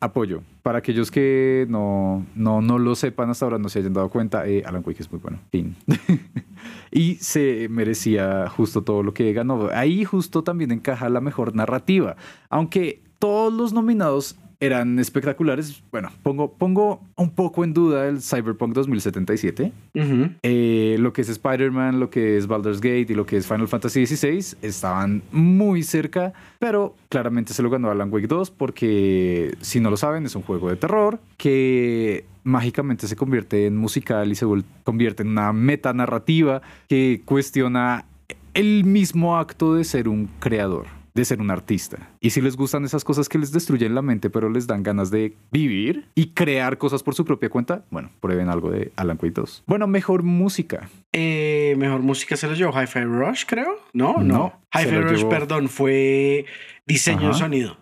[0.00, 0.42] Apoyo.
[0.66, 4.48] Para aquellos que no, no, no lo sepan hasta ahora, no se hayan dado cuenta,
[4.48, 5.38] eh, Alan Wake es muy bueno.
[5.52, 5.76] Fin.
[6.90, 9.68] y se merecía justo todo lo que ganó.
[9.72, 12.16] Ahí justo también encaja la mejor narrativa.
[12.50, 18.74] Aunque todos los nominados eran espectaculares, bueno, pongo, pongo un poco en duda el Cyberpunk
[18.74, 19.72] 2077.
[19.94, 20.30] Ujú.
[20.42, 23.68] Eh, lo que es Spider-Man, lo que es Baldur's Gate y lo que es Final
[23.68, 29.80] Fantasy XVI estaban muy cerca, pero claramente se lo ganó Alan Wake 2 porque, si
[29.80, 34.36] no lo saben, es un juego de terror que mágicamente se convierte en musical y
[34.36, 34.46] se
[34.84, 38.06] convierte en una metanarrativa que cuestiona
[38.54, 42.10] el mismo acto de ser un creador, de ser un artista.
[42.20, 45.10] Y si les gustan esas cosas que les destruyen la mente, pero les dan ganas
[45.10, 49.34] de vivir y crear cosas por su propia cuenta, bueno, prueben algo de Alan Wake
[49.34, 49.64] 2.
[49.66, 50.88] Bueno, mejor música.
[51.12, 53.78] Eh, mejor música se lo llevó Hi-Fi Rush, creo.
[53.92, 54.22] No, no.
[54.24, 56.44] No, Hi-Fi Rush, llevó- perdón, fue
[56.86, 57.76] diseño de sonido.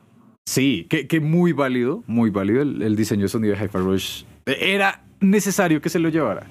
[0.46, 4.22] Sí, que, que muy válido, muy válido el, el diseño de sonido de Hi-Fi Rush.
[4.46, 6.46] Era necesario que se lo llevara.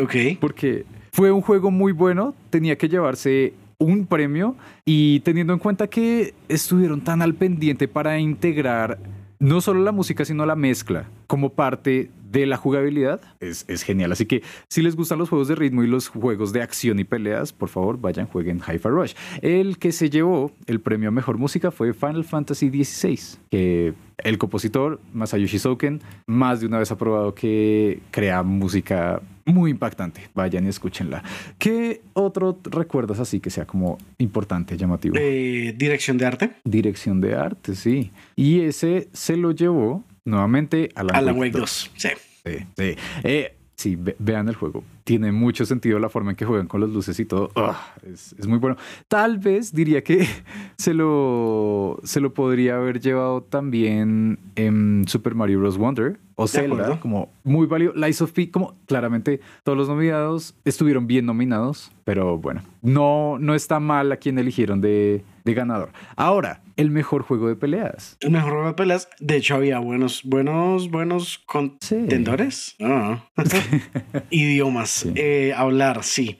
[0.00, 0.14] Ok.
[0.40, 5.86] porque fue un juego muy bueno, tenía que llevarse un premio y teniendo en cuenta
[5.86, 8.98] que estuvieron tan al pendiente para integrar
[9.38, 14.12] no solo la música, sino la mezcla como parte de la jugabilidad, es, es genial.
[14.12, 17.04] Así que si les gustan los juegos de ritmo y los juegos de acción y
[17.04, 19.14] peleas, por favor vayan, jueguen Hi-Fi Rush.
[19.42, 24.38] El que se llevó el premio a Mejor Música fue Final Fantasy XVI, que el
[24.38, 30.22] compositor Masayoshi Soken más de una vez ha probado que crea música muy impactante.
[30.34, 31.22] Vayan y escúchenla.
[31.58, 35.16] ¿Qué otro recuerdas así que sea como importante, llamativo?
[35.18, 36.50] Eh, dirección de arte.
[36.64, 38.10] Dirección de arte, sí.
[38.34, 41.92] Y ese se lo llevó nuevamente a Alan Wake 2.
[41.96, 42.08] Sí.
[42.44, 42.96] Sí, sí.
[43.24, 44.82] Eh, sí, ve- vean el juego.
[45.04, 47.50] Tiene mucho sentido la forma en que juegan con las luces y todo.
[47.54, 47.76] Ugh,
[48.12, 48.76] es, es muy bueno.
[49.06, 50.26] Tal vez diría que
[50.78, 55.78] se lo, se lo podría haber llevado también en Super Mario Bros.
[55.78, 57.92] Wonder o Zelda, como muy válido.
[57.94, 63.54] Lies of P, como claramente todos los nominados estuvieron bien nominados, pero bueno, no, no
[63.54, 65.90] está mal a quien eligieron de, de ganador.
[66.14, 68.16] Ahora, el mejor juego de peleas.
[68.20, 69.08] El mejor juego de peleas.
[69.18, 72.76] De hecho, había buenos, buenos, buenos contendores.
[72.80, 73.24] Ah.
[74.30, 74.90] Idiomas.
[74.90, 75.12] Sí.
[75.16, 76.38] Eh, hablar, sí.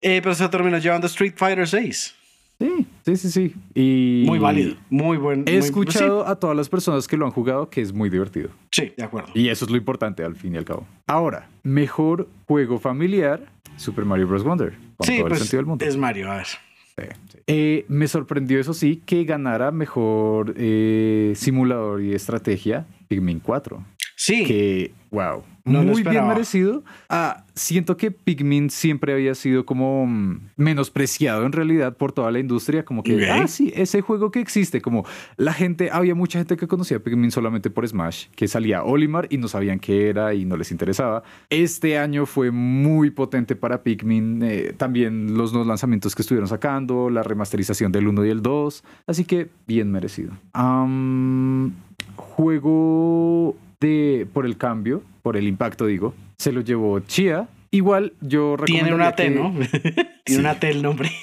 [0.00, 2.14] Eh, pero se terminó llevando Street Fighter 6.
[2.58, 3.54] Sí, sí, sí, sí.
[3.74, 4.76] Y Muy válido.
[4.88, 5.40] Muy buen.
[5.46, 8.48] He muy- escuchado a todas las personas que lo han jugado que es muy divertido.
[8.70, 9.30] Sí, de acuerdo.
[9.34, 10.86] Y eso es lo importante al fin y al cabo.
[11.06, 13.44] Ahora, mejor juego familiar,
[13.76, 14.42] Super Mario Bros.
[14.42, 14.72] Wonder.
[14.96, 15.84] Con Sí, todo el pues sentido del mundo.
[15.84, 16.32] es Mario.
[16.32, 16.46] A ver.
[17.46, 23.84] Eh, me sorprendió, eso sí, que ganara mejor eh, simulador y estrategia Pikmin 4.
[24.18, 24.44] Sí.
[24.44, 26.82] Que, wow, No muy bien merecido.
[27.10, 32.38] Ah, siento que Pikmin siempre había sido como mm, menospreciado en realidad por toda la
[32.38, 33.22] industria, como que, Ok.
[33.30, 35.04] ah, sí, ese juego que existe, como
[35.36, 39.36] la gente, había mucha gente que conocía Pikmin solamente por Smash, que salía Olimar y
[39.36, 41.22] no sabían qué era y no les interesaba.
[41.50, 47.10] Este año fue muy potente para Pikmin, eh, también los nuevos lanzamientos que estuvieron sacando,
[47.10, 50.32] la remasterización del 1 y el 2, así que bien merecido.
[50.54, 51.74] Am,
[52.14, 57.48] juego de por el cambio, por el impacto digo, se lo llevó Chia.
[57.70, 59.54] Igual yo Tiene una T, que- ¿no?
[60.24, 61.10] Tiene una T el nombre.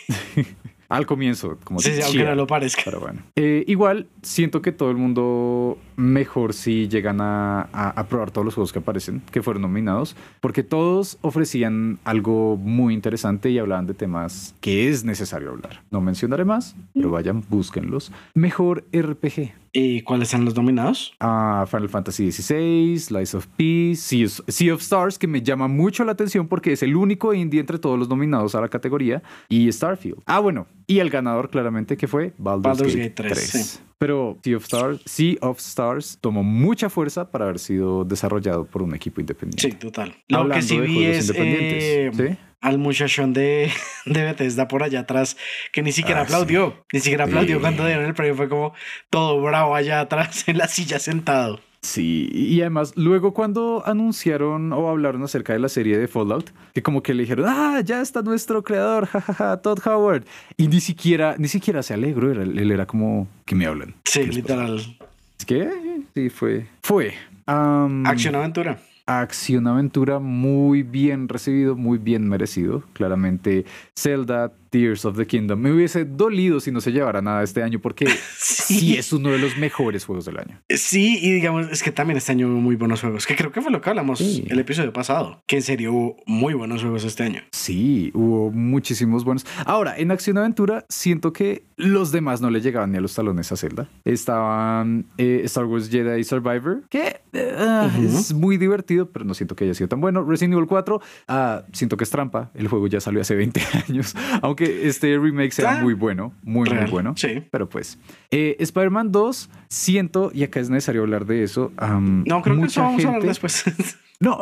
[0.90, 2.84] Al comienzo, como Sí, sí, aunque no lo parezca.
[2.86, 3.24] Pero bueno.
[3.36, 8.46] Eh, igual siento que todo el mundo mejor si llegan a, a- a probar todos
[8.46, 13.88] los juegos que aparecen, que fueron nominados, porque todos ofrecían algo muy interesante y hablaban
[13.88, 15.84] de temas que es necesario hablar.
[15.92, 18.12] No mencionaré más, pero vayan, búsquenlos.
[18.34, 19.54] Mejor RPG.
[19.76, 21.14] ¿Y cuáles están los nominados?
[21.20, 25.68] a Final Fantasy XVI, Lies of Peace, sea of, Sea of Stars, que me llama
[25.68, 29.24] mucho la atención porque es el único indie entre todos los nominados a la categoría,
[29.50, 30.20] y Starfield.
[30.28, 33.66] Ah, bueno, y el ganador claramente que fue Baldur's, Baldur's Gate, Gate 3, 3.
[33.66, 33.80] sí.
[33.98, 38.82] Pero sea of, Stars, sea of Stars tomó mucha fuerza para haber sido desarrollado por
[38.82, 39.62] un equipo independiente.
[39.62, 40.14] Sí, total.
[40.28, 42.38] Lo Hablando que sí de vi es eh, ¿sí?
[42.60, 43.72] al muchachón de,
[44.06, 45.38] de Bethesda por allá atrás
[45.72, 46.84] que ni siquiera Ah, aplaudió.
[46.92, 47.62] Ni siquiera aplaudió Sí.
[47.62, 48.36] cuando dieron el premio.
[48.36, 48.74] Fue como
[49.10, 51.60] todo bravo allá atrás en la silla sentado.
[51.84, 56.82] Sí, y además, luego cuando anunciaron o hablaron acerca de la serie de Fallout, que
[56.82, 60.24] como que le dijeron, ah, ya está nuestro creador, jajaja, Todd Howard.
[60.56, 63.94] Y ni siquiera, ni siquiera se alegró, era- él era como, ¿qué me hablan?
[64.06, 64.56] Sí, ¿Qué les pasa?".
[64.66, 64.98] literal.
[65.38, 65.70] Es que,
[66.16, 66.66] sí, fue.
[66.82, 67.14] Fue.
[67.46, 68.80] Acción aventura.
[69.06, 72.84] acción aventura muy bien recibido, muy bien merecido.
[72.94, 75.60] Claramente Zelda Tears of the Kingdom.
[75.60, 78.08] Me hubiese dolido si no se llevara nada este año porque
[78.40, 78.98] sí.
[78.98, 80.64] es uno de los mejores juegos del año.
[80.68, 83.62] Sí, y digamos, es que también este año hubo muy buenos juegos, que creo que
[83.62, 87.22] fue lo que hablamos el episodio pasado, que en serio hubo muy buenos juegos este
[87.22, 87.44] año.
[87.52, 89.46] Sí, hubo muchísimos buenos.
[89.68, 93.52] Ahora, en Acción Aventura, siento que los demás no le llegaban ni a los talones
[93.52, 93.88] a Zelda.
[94.06, 99.66] Estaban eh, Star Wars Jedi Survivor, que eh, es muy divertido, pero no siento que
[99.66, 100.24] haya sido tan bueno.
[100.24, 102.50] Resident Evil 4, ah, siento que es trampa.
[102.56, 106.70] El juego ya salió hace 20 años, aunque este remake sea ah, muy bueno, muy,
[106.70, 107.14] muy bueno.
[107.16, 107.44] Sí.
[107.52, 107.98] Pero pues,
[108.32, 111.72] eh, Spider-Man 2, siento, y acá es necesario hablar de eso.
[111.80, 113.66] no, creo que eso vamos a hablar después.
[114.20, 114.40] no,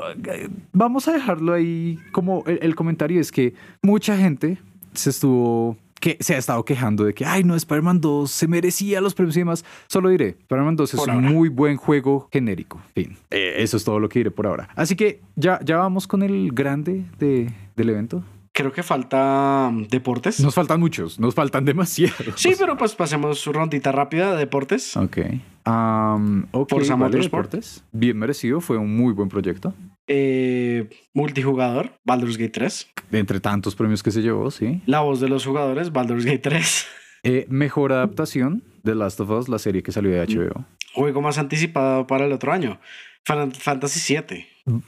[0.73, 4.57] vamos a dejarlo ahí como el comentario es que mucha gente
[4.93, 8.99] se estuvo que se ha estado quejando de que, ay, no, Spider-Man 2 se merecía
[8.99, 9.63] los premios y demás.
[9.87, 12.81] Solo diré, Spider-Man 2 es un muy buen juego genérico.
[12.93, 14.67] Fin, eh, eso es todo lo que diré por ahora.
[14.75, 18.23] Así que ya, ya vamos con el grande de, del evento.
[18.53, 20.41] Creo que falta um, deportes.
[20.41, 22.33] Nos faltan muchos, nos faltan demasiados.
[22.35, 24.97] Sí, pero pues pasemos su rondita rápida de deportes.
[24.97, 25.17] Ok.
[25.65, 27.83] Um, okay deportes.
[27.91, 29.73] Bien merecido, fue un muy buen proyecto.
[30.07, 32.89] Eh, multijugador, Baldur's Gate 3.
[33.13, 34.81] entre tantos premios que se llevó, sí.
[34.85, 36.87] La voz de los jugadores, Baldur's Gate 3.
[37.23, 40.65] Eh, mejor adaptación de Last of Us, la serie que salió de HBO.
[40.95, 42.79] Juego más anticipado para el otro año.
[43.25, 44.17] Fantasy
[44.65, 44.81] VII.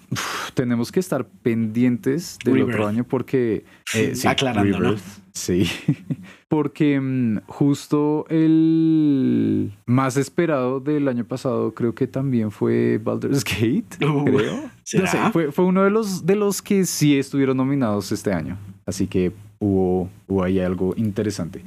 [0.53, 3.65] tenemos que estar pendientes del otro año porque...
[3.93, 4.95] Eh, Aclarando,
[5.33, 5.67] Sí,
[6.47, 14.05] porque mm, justo el más esperado del año pasado creo que también fue Baldur's Gate,
[14.05, 14.69] uh, creo.
[15.31, 18.59] fue, fue, uno de los, de los que sí estuvieron nominados este año.
[18.85, 21.63] Así que hubo, hubo ahí algo interesante.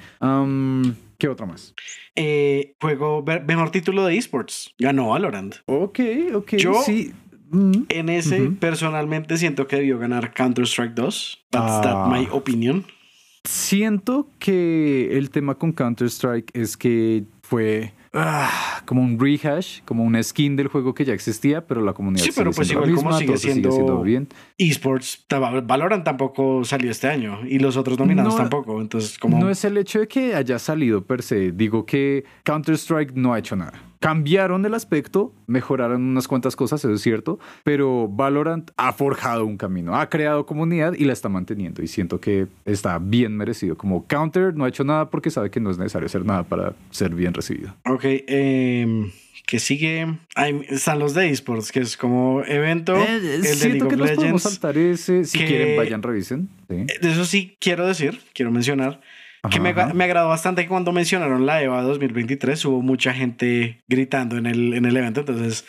[1.19, 1.75] ¿Qué otro más?
[2.14, 4.75] Eh, juego, mejor título de esports.
[4.79, 5.57] Ganó Valorant.
[5.64, 6.01] Ok,
[6.35, 6.57] ok.
[6.57, 7.12] Yo, sí.
[7.53, 11.47] En ese, personalmente siento que debió ganar Counter-Strike 2.
[11.51, 12.35] That's that my ah.
[12.35, 12.85] opinion.
[13.45, 20.21] Siento que el tema con Counter-Strike es que fue ah, como un rehash, como una
[20.21, 23.37] skin del juego que ya existía, pero la comunidad Sí, pero pues igual como sigue
[23.37, 24.29] siendo, bien.
[24.59, 29.65] Esports, Valorant tampoco salió este año y los otros nominados tampoco, entonces como No es
[29.65, 33.81] el hecho de que haya salido per se, digo que Counter-Strike no ha hecho nada
[34.01, 39.57] cambiaron el aspecto, mejoraron unas cuantas cosas, eso es cierto, pero Valorant ha forjado un
[39.57, 43.77] camino, ha creado comunidad y la está manteniendo y siento que está bien merecido.
[43.77, 46.75] Como Counter no ha hecho nada porque sabe que no es necesario hacer nada para
[46.91, 47.75] ser bien recibido.
[47.85, 49.11] Ok, eh,
[49.47, 50.19] que sigue,
[50.69, 52.97] están los de esports, que es como evento.
[52.97, 56.49] Eh, el siento que nos saltar ese, si quieren vayan, revisen.
[56.69, 59.01] De eso sí quiero decir, quiero mencionar
[59.51, 64.37] que me, me, agradó bastante que cuando mencionaron la EVA 2023 hubo mucha gente gritando
[64.37, 65.21] en el, en el evento.
[65.21, 65.65] Entonces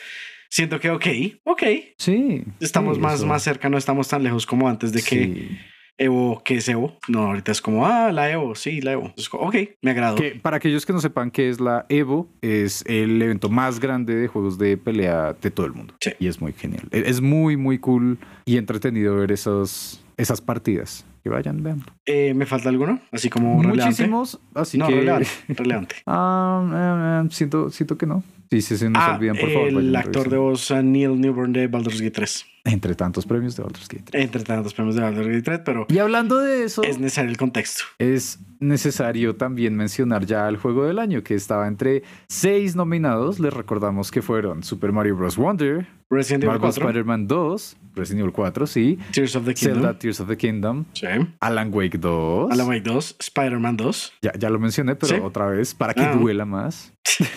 [0.49, 1.05] siento que, ok,
[1.43, 1.63] ok.
[1.97, 2.43] Sí.
[2.59, 5.57] Estamos más, más cerca, no estamos tan lejos como antes de que
[5.99, 6.95] Evo, ¿qué es Evo?
[7.07, 9.13] No, ahorita es como, ah, la Evo, sí, la Evo.
[9.31, 10.15] ok, me agradó.
[10.15, 14.15] Que, para aquellos que no sepan qué es la Evo, es el evento más grande
[14.15, 15.95] de juegos de pelea de todo el mundo.
[15.99, 16.11] Sí.
[16.19, 16.87] Y es muy genial.
[16.91, 21.83] Es muy, muy cool y entretenido ver esos, esas partidas vayan, vean.
[22.05, 22.99] Eh, ¿Me falta alguno?
[23.11, 24.95] Así como Muchísimos, así no, que...
[24.95, 25.95] relevante, relevante.
[26.05, 28.23] ah, eh, eh, siento, siento que no.
[28.49, 29.67] Sí, sí, sí, no se ah, olviden, por favor.
[29.69, 32.45] El actor de voz Neil Newborn de Baldur's Gate 3.
[32.67, 34.23] Entre tantos premios de Baldur's Gate 3.
[34.23, 35.85] Entre tantos premios de Baldur's Gate 3, pero...
[35.89, 36.83] Y hablando de eso...
[36.83, 37.83] Es necesario el contexto.
[37.97, 43.39] Es necesario también mencionar ya el juego del año, que estaba entre seis nominados.
[43.39, 45.37] Les recordamos que fueron Super Mario Bros.
[45.37, 48.97] Wonder, Resident Evil Marvel Spider-Man 2, Resident Evil 4, sí.
[49.11, 49.75] Tears of the Kingdom.
[49.75, 50.85] Zelda Tears of the Kingdom.
[50.93, 51.07] Sí.
[51.39, 52.51] Alan Wake 2.
[52.51, 54.13] Alan Wake 2, Spider-Man 2.
[54.21, 56.15] Ya, ya lo mencioné, pero otra vez, para que ah.
[56.15, 56.93] duela más.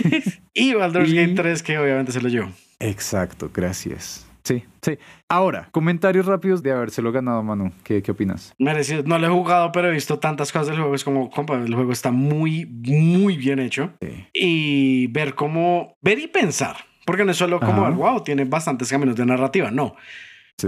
[0.55, 2.51] y Baldur's Gate 3, que obviamente se lo llevó.
[2.79, 4.27] Exacto, gracias.
[4.45, 4.99] Sí, sí.
[5.29, 7.73] Ahora, comentarios rápidos de habérselo ganado, Manu.
[7.85, 8.55] ¿Qué, qué opinas?
[8.59, 9.03] Merecido.
[9.05, 10.95] No lo he jugado, pero he visto tantas cosas del juego.
[10.95, 13.93] Es como, compa, el juego está muy, muy bien hecho.
[14.33, 16.77] Y ver cómo, ver y pensar.
[17.05, 19.71] Porque no es solo como, wow, tiene bastantes caminos de narrativa.
[19.71, 19.97] No.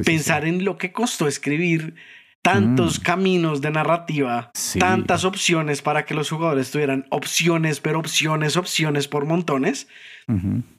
[0.04, 1.94] pensar en lo que costó escribir
[2.42, 3.02] tantos mm.
[3.02, 9.24] caminos de narrativa, tantas opciones para que los jugadores tuvieran opciones, pero opciones, opciones por
[9.24, 9.86] montones.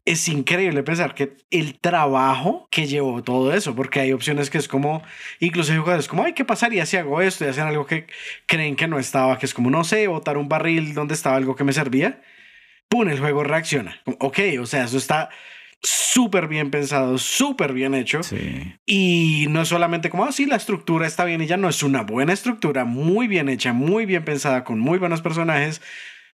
[0.06, 4.68] Es increíble pensar que el trabajo que llevó todo eso, porque hay opciones que es
[4.68, 5.04] como,
[5.40, 8.08] incluso hay jugadores como, ay, ¿qué pasaría si hago esto y hacen algo que
[8.46, 11.56] creen que no estaba, que es como, no sé, botar un barril donde estaba algo
[11.56, 12.22] que me servía?
[12.90, 13.08] ¡Pum!
[13.10, 14.02] El juego reacciona.
[14.20, 15.30] Ok, o sea, eso está
[15.84, 18.22] súper bien pensado, súper bien hecho.
[18.86, 21.84] Y no es solamente como, así ah, la estructura está bien y ya no es
[21.84, 25.82] una buena estructura, muy bien hecha, muy bien pensada, con muy buenos personajes,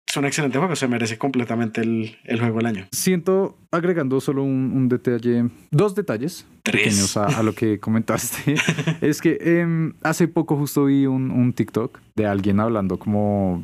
[0.08, 2.88] es un excelente juego, se merece completamente el, el juego del año.
[2.92, 6.84] Siento, agregando solo un, un detalle, dos detalles Tres.
[6.84, 8.56] pequeños a, a lo que comentaste,
[9.02, 13.64] es que em, hace poco justo vi un, un TikTok de alguien hablando como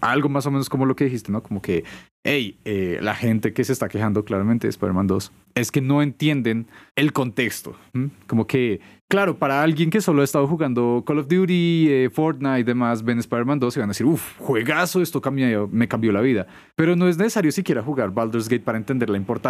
[0.00, 1.42] algo más o menos como lo que dijiste, ¿no?
[1.42, 1.84] Como que,
[2.24, 6.02] hey, eh, la gente que se está quejando claramente de Spider-Man 2 es que no
[6.02, 7.74] entienden el contexto.
[7.94, 8.10] ¿m?
[8.26, 12.60] Como que, claro, para alguien que solo ha estado jugando Call of Duty, eh, Fortnite
[12.60, 16.12] y demás, ven Spider-Man 2 y van a decir, uff, juegazo, esto cambió, me cambió
[16.12, 16.46] la vida.
[16.76, 19.41] Pero no es necesario siquiera jugar Baldur's Gate para entender la importancia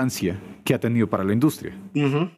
[0.65, 1.77] que ha tenido para la industria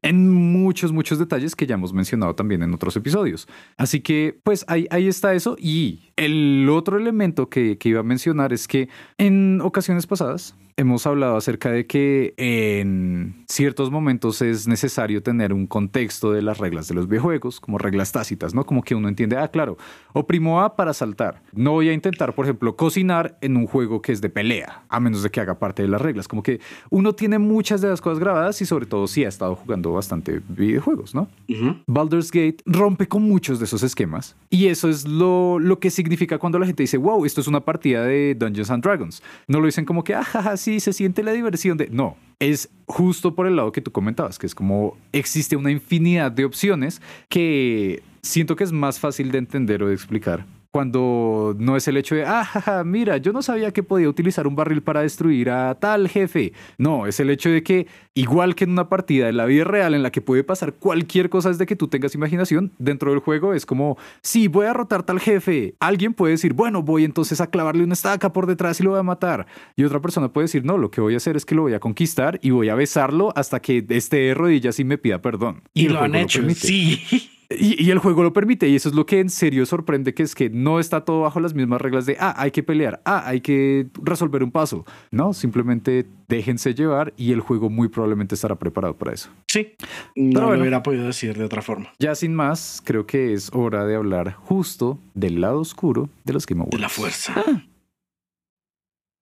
[0.02, 3.46] en muchos, muchos detalles que ya hemos mencionado también en otros episodios.
[3.76, 5.56] Así que, pues ahí, ahí está eso.
[5.58, 8.88] Y el otro elemento que, que iba a mencionar es que
[9.18, 15.66] en ocasiones pasadas hemos hablado acerca de que en ciertos momentos es necesario tener un
[15.66, 18.64] contexto de las reglas de los videojuegos, como reglas tácitas, ¿no?
[18.64, 19.76] Como que uno entiende, ah, claro,
[20.12, 21.42] oprimo A para saltar.
[21.52, 25.00] No voy a intentar, por ejemplo, cocinar en un juego que es de pelea, a
[25.00, 26.26] menos de que haga parte de las reglas.
[26.26, 26.60] Como que
[26.90, 30.40] uno tiene muchas de las cosas grabadas y sobre todo si ha estado jugando bastante
[30.48, 31.28] videojuegos, ¿no?
[31.48, 31.76] Ujú.
[31.86, 36.38] Baldur's Gate rompe con muchos de esos esquemas y eso es lo, lo que significa
[36.38, 39.22] cuando la gente dice, wow, esto es una partida de Dungeons and Dragons.
[39.46, 41.88] No lo dicen como que, ah, sí, se siente la diversión de...
[41.90, 46.32] No, es justo por el lado que tú comentabas, que es como existe una infinidad
[46.32, 50.46] de opciones que siento que es más fácil de entender o de explicar.
[50.74, 54.48] Cuando no es el hecho de, ah, jaja, mira, yo no sabía que podía utilizar
[54.48, 56.52] un barril para destruir a tal jefe.
[56.78, 59.94] No, es el hecho de que, igual que en una partida en la vida real
[59.94, 63.54] en la que puede pasar cualquier cosa desde que tú tengas imaginación, dentro del juego
[63.54, 65.76] es como, sí, voy a rotar tal jefe.
[65.78, 68.98] Alguien puede decir, bueno, voy entonces a clavarle una estaca por detrás y lo voy
[68.98, 69.46] a matar.
[69.76, 71.74] Y otra persona puede decir, no, lo que voy a hacer es que lo voy
[71.74, 75.62] a conquistar y voy a besarlo hasta que esté de rodillas y me pida perdón.
[75.72, 76.66] Y, lo han hecho, permite.
[76.66, 77.30] sí.
[77.58, 80.22] Y, y el juego lo permite, y eso es lo que en serio sorprende, que
[80.22, 83.22] es que no está todo bajo las mismas reglas de, ah, hay que pelear, ah,
[83.26, 84.84] hay que resolver un paso.
[85.10, 89.30] No, simplemente déjense llevar y el juego muy probablemente estará preparado para eso.
[89.48, 89.74] Sí,
[90.16, 91.92] no Pero lo hubiera podido decir de otra forma.
[91.98, 96.46] Ya sin más, creo que es hora de hablar justo del lado oscuro de los
[96.46, 96.76] Game Awards.
[96.76, 97.34] De la fuerza.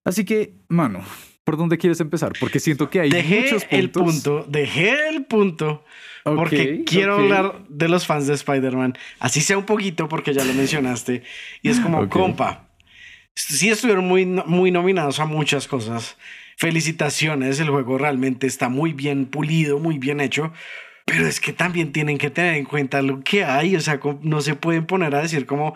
[0.05, 1.01] Así que, mano,
[1.45, 2.33] ¿por dónde quieres empezar?
[2.39, 3.79] Porque siento que hay Dejé muchos puntos.
[3.79, 5.85] el punto, dejé el punto
[6.25, 10.45] Ok, porque quiero hablar de los fans de Spider-Man, así sea un poquito porque ya
[10.45, 11.23] lo mencionaste,
[11.63, 12.69] y es como, compa,
[13.35, 16.17] sí estuvieron muy, muy nominados a muchas cosas.
[16.57, 20.53] Felicitaciones, el juego realmente está muy bien pulido, muy bien hecho.
[21.05, 24.41] Pero es que también tienen que tener en cuenta lo que hay, o sea, no
[24.41, 25.75] se pueden poner a decir como,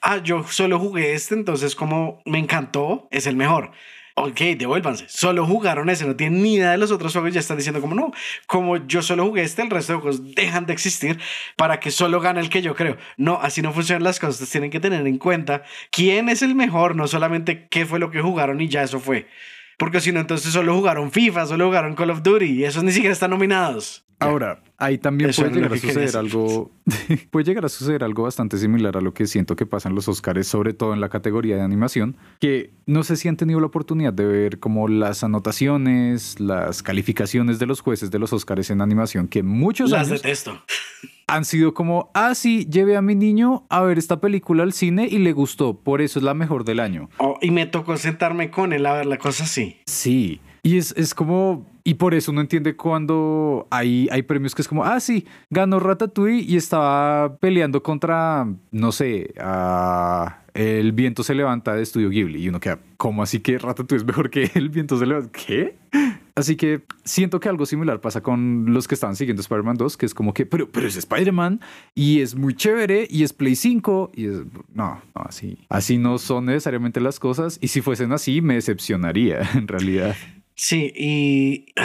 [0.00, 3.72] ah, yo solo jugué este, entonces como me encantó, es el mejor.
[4.20, 5.04] Ok, devuélvanse.
[5.08, 7.32] Solo jugaron ese, no tienen ni idea de los otros juegos.
[7.32, 8.10] Ya están diciendo como no,
[8.48, 11.20] como yo solo jugué este, el resto de juegos dejan de existir
[11.54, 12.96] para que solo gane el que yo creo.
[13.16, 14.50] No, así no funcionan las cosas.
[14.50, 15.62] Tienen que tener en cuenta
[15.92, 19.28] quién es el mejor, no solamente qué fue lo que jugaron y ya eso fue.
[19.76, 22.90] Porque si no, entonces solo jugaron FIFA, solo jugaron Call of Duty y esos ni
[22.90, 24.07] siquiera están nominados.
[24.20, 26.70] Ahora, ahí también Eso puede llegar a suceder algo,
[27.30, 30.08] puede llegar a suceder algo bastante similar a lo que siento que pasa en los
[30.08, 33.66] Oscars, sobre todo en la categoría de animación, que no sé si han tenido la
[33.66, 38.80] oportunidad de ver como las anotaciones, las calificaciones de los jueces de los Oscars en
[38.80, 40.62] animación, que muchos Las años detesto.
[41.28, 45.06] han sido como, ah, sí, llevé a mi niño a ver esta película al cine
[45.08, 47.08] y le gustó, por eso es la mejor del año.
[47.18, 49.76] Oh, y me tocó sentarme con él a ver la cosa así.
[49.86, 50.40] Sí.
[50.62, 51.66] Y es, es como.
[51.84, 55.80] Y por eso uno entiende cuando hay, hay premios que es como, ah, sí, ganó
[55.80, 62.42] Ratatouille y estaba peleando contra, no sé, a El viento se levanta de Estudio Ghibli.
[62.42, 65.30] Y uno queda, ¿cómo así que Ratatouille es mejor que El viento se levanta?
[65.32, 65.76] ¿Qué?
[66.38, 70.06] Así que siento que algo similar pasa con los que estaban siguiendo Spider-Man 2, que
[70.06, 71.60] es como que, pero, pero es Spider-Man
[71.96, 74.36] y es muy chévere y es Play 5 y es...
[74.72, 79.40] No, no, así, así no son necesariamente las cosas y si fuesen así me decepcionaría
[79.54, 80.14] en realidad.
[80.58, 81.66] Sí, y...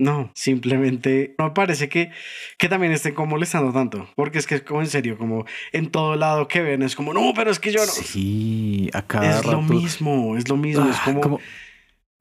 [0.00, 2.12] No, simplemente no me parece que,
[2.56, 5.90] que también estén como molestando tanto, porque es que es como en serio, como en
[5.90, 7.90] todo lado que ven, es como, no, pero es que yo no...
[7.90, 11.40] Sí, a cada Es lo rato- mismo, es lo mismo, es Ah, como, como-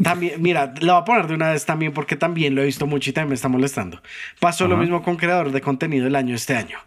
[0.02, 2.88] También, mira, lo voy a poner de una vez también porque también lo he visto
[2.88, 4.02] mucho y también me está molestando.
[4.40, 6.80] Pasó lo mismo con creador de contenido del año este año.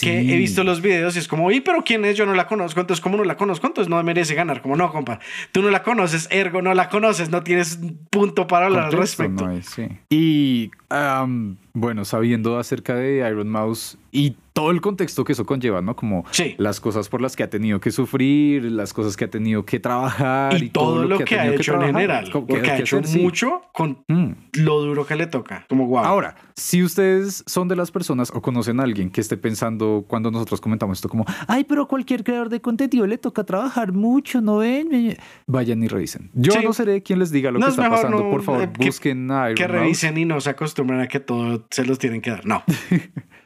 [0.00, 2.16] Que he visto los videos y es como, ¿y pero quién es?
[2.16, 2.80] Yo no la conozco.
[2.80, 3.66] Entonces, ¿cómo no la conozco?
[3.66, 4.60] Entonces no merece ganar.
[4.60, 5.18] Como, no, compa.
[5.52, 7.30] Tú no la conoces, ergo no la conoces.
[7.30, 7.78] No tienes
[8.10, 9.46] punto para hablar al respecto.
[9.46, 9.88] no sí.
[10.10, 15.82] Y am, bueno, sabiendo acerca de Iron Mouse y todo el contexto que eso conlleva,
[15.82, 15.94] ¿no?
[15.94, 16.56] Como Sí.
[16.58, 19.78] las cosas por las que ha tenido que sufrir, las cosas que ha tenido que
[19.78, 22.30] trabajar Y, todo, lo que, ha tenido hecho en trabajar, general.
[22.32, 23.20] como que- Porque ha que hecho hacer, sí.
[23.20, 24.32] mucho con Mm.
[24.54, 25.64] lo duro que le toca.
[25.68, 26.04] Como guau.
[26.04, 30.32] Ahora, si ustedes son de las personas o conocen a alguien que esté pensando cuando
[30.32, 34.56] nosotros comentamos esto como, ay, pero cualquier creador de contenido le toca trabajar mucho, ¿no
[34.56, 35.16] ven?
[35.46, 36.30] Vayan y revisen.
[36.34, 36.58] Yo Sí.
[36.64, 38.24] no seré quien les diga lo No, que es está pasando.
[38.24, 39.80] no, Por favor, eh, que- busquen a Iron que Mouse.
[39.82, 42.46] revisen y no se acostumbren a que todo se los tienen que dar.
[42.46, 42.62] No.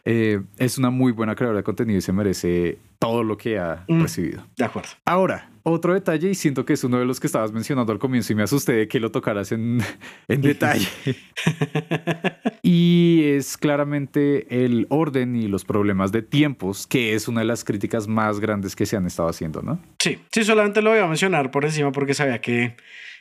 [0.05, 3.85] Eh, es una muy buena creadora de contenido y se merece todo lo que ha
[3.87, 4.03] Mm.
[4.03, 4.45] recibido.
[4.57, 4.89] De acuerdo.
[5.05, 8.33] Ahora, otro detalle, y siento que es uno de los que estabas mencionando al comienzo
[8.33, 9.79] y me asusté de que lo tocaras en,
[10.27, 10.89] en detalle.
[12.63, 17.65] y es claramente el orden y los problemas de tiempos, que es una de las
[17.65, 19.81] críticas más grandes que se han estado haciendo, ¿no?
[20.01, 22.77] Sí, sí, solamente lo voy a mencionar por encima porque sabía que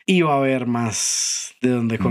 [0.06, 2.04] iba a haber más de dónde Mm.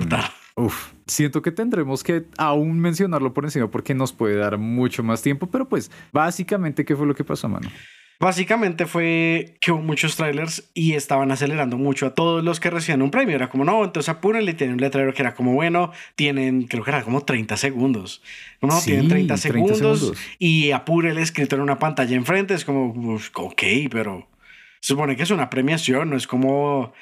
[0.65, 5.23] Uf, siento que tendremos que aún mencionarlo por encima porque nos puede dar mucho más
[5.23, 7.71] tiempo, pero pues básicamente, ¿qué fue lo que pasó, mano?
[8.19, 13.01] Básicamente fue que hubo muchos trailers y estaban acelerando mucho a todos los que recibían
[13.01, 13.35] un premio.
[13.35, 14.53] Era como, no, entonces apúrenle.
[14.53, 18.23] Tienen un letrero que era como, bueno, tienen, creo que era como 30 segundos.
[18.61, 20.19] No, Sí, tienen 30 30 segundos, segundos.
[20.39, 22.53] y apúrele escrito en una pantalla enfrente.
[22.53, 24.29] Es como, "Uf, ok, pero
[24.81, 26.93] se supone que es una premiación, no es como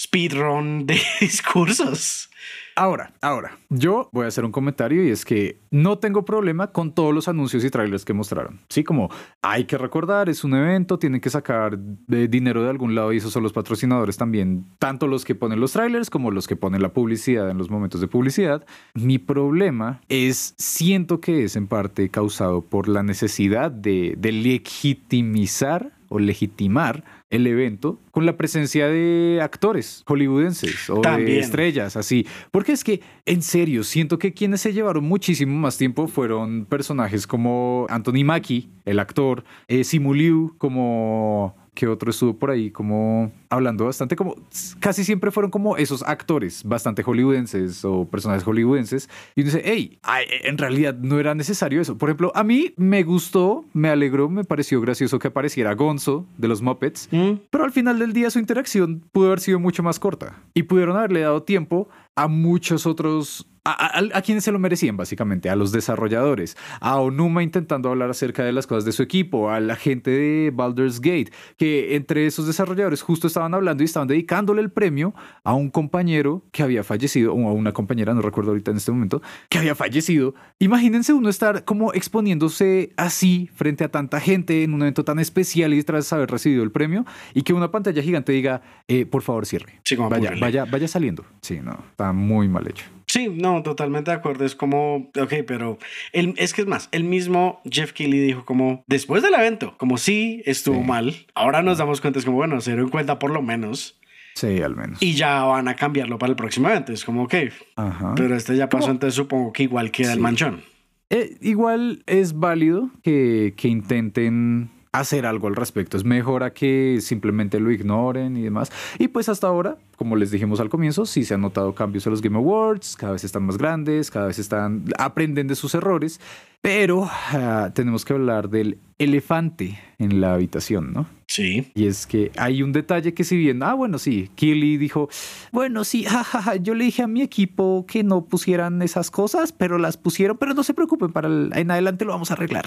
[0.00, 2.30] speedrun de discursos.
[2.76, 6.94] Ahora, ahora, yo voy a hacer un comentario y es que no tengo problema con
[6.94, 8.60] todos los anuncios y trailers que mostraron.
[8.68, 9.10] Sí, como
[9.42, 13.32] hay que recordar, es un evento, tienen que sacar dinero de algún lado y esos
[13.32, 16.92] son los patrocinadores también, tanto los que ponen los trailers como los que ponen la
[16.92, 18.64] publicidad en los momentos de publicidad.
[18.94, 26.18] Mi problema es, siento que es en parte causado por la necesidad de legitimizar o
[26.18, 32.26] legitimar el evento con la presencia de actores hollywoodenses o de estrellas, así.
[32.50, 37.26] Porque es que, en serio, siento que quienes se llevaron muchísimo más tiempo fueron personajes
[37.26, 43.32] como Anthony Mackie, el actor, eh, Simu Liu, como que otro estuvo por ahí como
[43.48, 44.36] hablando bastante como
[44.80, 49.98] casi siempre fueron como esos actores bastante hollywoodenses o personajes hollywoodenses y uno dice hey
[50.02, 54.28] ay, en realidad no era necesario eso por ejemplo a mí me gustó me alegró
[54.28, 57.36] me pareció gracioso que apareciera Gonzo de los Muppets ¿Mm?
[57.48, 60.98] pero al final del día su interacción pudo haber sido mucho más corta y pudieron
[60.98, 65.56] haberle dado tiempo a muchos otros, a, a- a quienes se lo merecían básicamente, a
[65.56, 69.76] los desarrolladores, a Onuma intentando hablar acerca de las cosas de su equipo, a la
[69.76, 74.70] gente de Baldur's Gate, que entre esos desarrolladores justo estaban hablando y estaban dedicándole el
[74.70, 78.76] premio a un compañero que había fallecido, o a una compañera, no recuerdo ahorita en
[78.78, 80.34] este momento, que había fallecido.
[80.58, 85.74] Imagínense uno estar como exponiéndose así frente a tanta gente en un evento tan especial
[85.74, 87.04] y tras haber recibido el premio
[87.34, 89.80] y que una pantalla gigante diga, eh, por favor cierre.
[89.84, 91.24] Sí, como Vaya, vaya, vaya saliendo.
[91.42, 92.84] Sí, no, está muy mal hecho.
[93.12, 94.44] Sí, no, totalmente de acuerdo.
[94.44, 95.78] Es como, ok, pero
[96.12, 99.96] el, es que es más, el mismo Jeff Keighley dijo como, después del evento, como
[99.98, 100.84] sí, estuvo Sí.
[100.86, 103.98] mal, ahora nos damos cuenta, es como, bueno, se dieron cuenta por lo menos,
[104.36, 105.02] Sí, al menos.
[105.02, 106.92] y ya van a cambiarlo para el próximo evento.
[106.92, 107.34] Es como, ok,
[107.74, 108.14] Ajá.
[108.14, 108.92] pero este ya pasó, ¿Cómo?
[108.92, 110.62] entonces supongo que igual queda el manchón.
[111.10, 115.96] Eh, igual es válido que, que intenten hacer algo al respecto.
[115.96, 118.72] Es mejor a que simplemente lo ignoren y demás.
[118.98, 122.10] Y pues hasta ahora, como les dijimos al comienzo, sí se han notado cambios en
[122.10, 126.20] los Game Awards, cada vez están más grandes, cada vez están aprenden de sus errores,
[126.60, 131.06] pero ah, tenemos que hablar del elefante en la habitación, ¿no?
[131.26, 131.70] Sí.
[131.74, 135.08] Y es que hay un detalle que si bien, ah, bueno, sí, Keely dijo,
[135.52, 139.78] bueno, sí, jajaja, yo le dije a mi equipo que no pusieran esas cosas, pero
[139.78, 142.66] las pusieron, pero no se preocupen, para el- en adelante lo vamos a arreglar.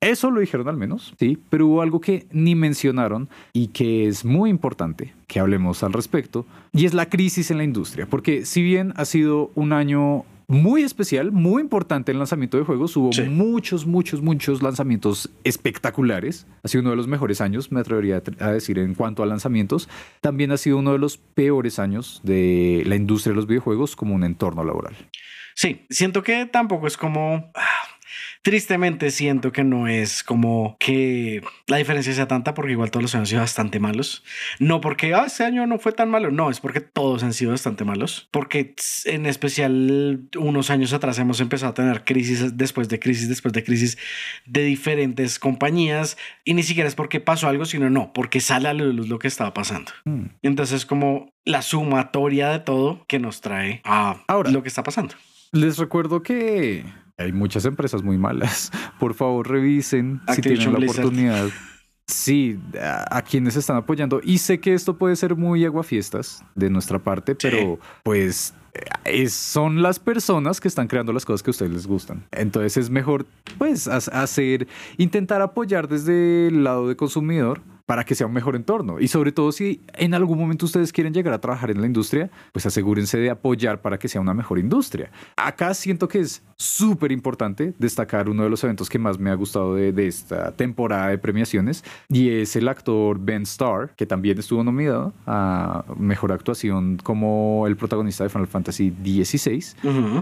[0.00, 4.24] Eso lo dijeron al menos, sí, pero hubo algo que ni mencionaron y que es
[4.24, 8.62] muy importante que hablemos al respecto, y es la crisis en la industria, porque si
[8.62, 13.22] bien ha sido un año muy especial, muy importante el lanzamiento de juegos, hubo Sí.
[13.24, 18.52] muchos, muchos, muchos lanzamientos espectaculares, ha sido uno de los mejores años, me atrevería a
[18.52, 19.88] decir, en cuanto a lanzamientos,
[20.20, 24.14] también ha sido uno de los peores años de la industria de los videojuegos como
[24.14, 24.94] un entorno laboral.
[25.54, 27.50] Sí, siento que tampoco es como...
[28.42, 33.14] Tristemente siento que no es como que la diferencia sea tanta porque igual todos los
[33.14, 34.24] años han sido bastante malos.
[34.58, 37.50] No porque ah, este año no fue tan malo, no, es porque todos han sido
[37.50, 38.28] bastante malos.
[38.30, 38.74] Porque
[39.04, 43.64] en especial unos años atrás hemos empezado a tener crisis después de crisis, después de
[43.64, 43.98] crisis
[44.46, 48.74] de diferentes compañías y ni siquiera es porque pasó algo, sino no, porque sale a
[48.74, 49.92] la luz lo que estaba pasando.
[50.04, 50.26] Hmm.
[50.42, 54.50] Entonces como la sumatoria de todo que nos trae a Ahora.
[54.50, 55.14] lo que está pasando.
[55.52, 56.84] Les recuerdo que
[57.18, 58.70] hay muchas empresas muy malas.
[58.98, 61.04] Por favor, revisen si tienen la Blizzard.
[61.04, 61.48] oportunidad.
[62.06, 64.20] sí, a, quienes están apoyando.
[64.22, 68.54] Y sé que esto puede ser muy aguafiestas de nuestra parte, pero pues
[69.04, 72.24] es, son las personas que están creando las cosas que a ustedes les gustan.
[72.30, 73.26] Entonces es mejor,
[73.58, 79.00] pues, hacer, intentar apoyar desde el lado de consumidor para que sea un mejor entorno.
[79.00, 82.30] Y sobre todo si en algún momento ustedes quieren llegar a trabajar en la industria,
[82.52, 85.10] pues asegúrense de apoyar para que sea una mejor industria.
[85.36, 89.34] Acá siento que es súper importante destacar uno de los eventos que más me ha
[89.34, 94.38] gustado de, de, esta temporada de premiaciones y es el actor Ben Starr, que también
[94.38, 99.64] estuvo nominado a Mejor Actuación como el protagonista de Final Fantasy XVI.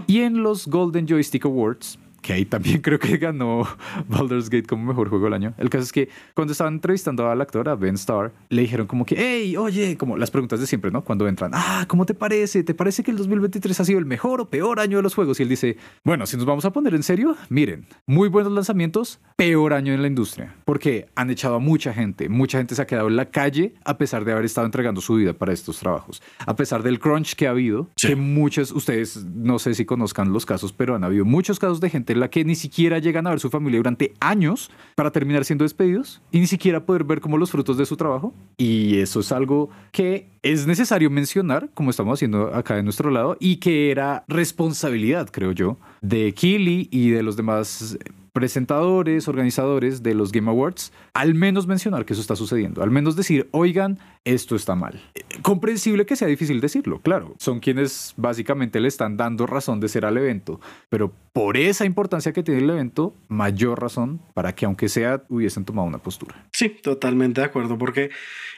[0.07, 3.65] Y en los Golden Joystick Awards que ahí también creo que ganó
[4.09, 5.53] Baldur's Gate como mejor juego del año.
[5.57, 9.05] El caso es que cuando estaban entrevistando al actor, a Ben Starr, le dijeron como
[9.05, 11.05] que, hey, oye, como las preguntas de siempre, ¿no?
[11.05, 12.65] Cuando entran, ah, ¿cómo te parece?
[12.65, 15.39] ¿Te parece que el 2023 ha sido el mejor o peor año de los juegos?
[15.39, 19.21] Y él dice, bueno, si nos vamos a poner en serio, miren, muy buenos lanzamientos,
[19.37, 22.87] peor año en la industria, porque han echado a mucha gente, mucha gente se ha
[22.87, 26.21] quedado en la calle a pesar de haber estado entregando su vida para estos trabajos,
[26.45, 30.45] a pesar del crunch que ha habido, que muchos, ustedes no sé si conozcan los
[30.45, 33.39] casos, pero han habido muchos casos de gente la que ni siquiera llegan a ver
[33.39, 37.51] su familia durante años para terminar siendo despedidos y ni siquiera poder ver como los
[37.51, 38.33] frutos de su trabajo.
[38.57, 43.37] Y eso es algo que es necesario mencionar, como estamos haciendo acá de nuestro lado,
[43.39, 47.97] y que era responsabilidad, creo yo, de Kili y de los demás
[48.37, 53.15] presentadores, organizadores de los Game Awards, al menos mencionar que eso está sucediendo, al menos
[53.15, 53.97] decir, oigan,
[54.27, 54.99] esto está mal.
[55.41, 60.05] Comprensible que sea difícil decirlo, claro, son quienes básicamente le están dando razón de ser
[60.05, 60.59] al evento,
[60.89, 65.63] pero por esa importancia que tiene el evento, mayor razón para que aunque sea hubiesen
[65.63, 66.35] tomado una postura.
[66.51, 68.09] Sí, totalmente de acuerdo, porque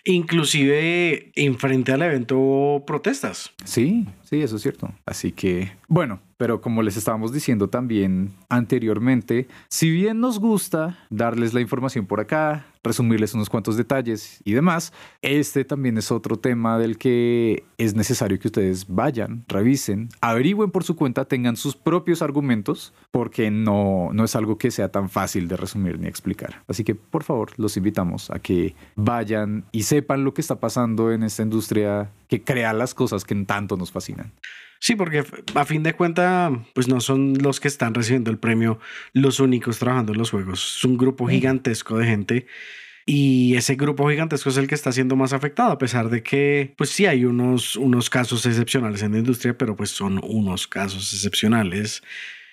[0.05, 3.51] inclusive enfrente al evento hubo protestas.
[3.63, 4.91] Sí, sí, eso es cierto.
[5.05, 11.53] Así que, bueno, pero como les estábamos diciendo también anteriormente, si bien nos gusta darles
[11.53, 16.77] la información por acá, resumirles unos cuantos detalles y demás, este también es otro tema
[16.77, 22.21] del que es necesario que ustedes vayan, revisen, averigüen por su cuenta, tengan sus propios
[22.21, 26.63] argumentos, porque no, no es algo que sea tan fácil de resumir ni explicar.
[26.67, 31.11] Así que por favor los invitamos a que vayan y sepan lo que está pasando
[31.11, 34.31] en esta industria que crea las cosas que tanto nos fascinan.
[34.79, 35.25] Sí, porque
[35.55, 38.79] a fin de cuentas, pues no son los que están recibiendo el premio
[39.13, 40.77] los únicos trabajando en los juegos.
[40.77, 42.47] Es un grupo gigantesco de gente
[43.05, 46.73] y ese grupo gigantesco es el que está siendo más afectado, a pesar de que,
[46.77, 51.11] pues sí, hay unos, unos casos excepcionales en la industria, pero pues son unos casos
[51.13, 52.03] excepcionales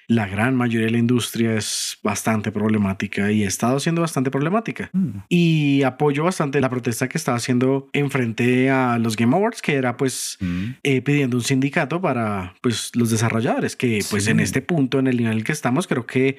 [0.09, 4.91] la gran mayoría de la industria es bastante problemática y ha estado siendo bastante problemática.
[4.93, 5.19] Mm.
[5.29, 9.75] Y apoyo bastante la protesta que estaba haciendo en frente a los Game Awards, que
[9.75, 10.65] era pues mm.
[10.83, 15.17] eh, pidiendo un sindicato para pues los desarrolladores, que pues en este punto, en el
[15.17, 16.39] nivel en el que estamos, creo que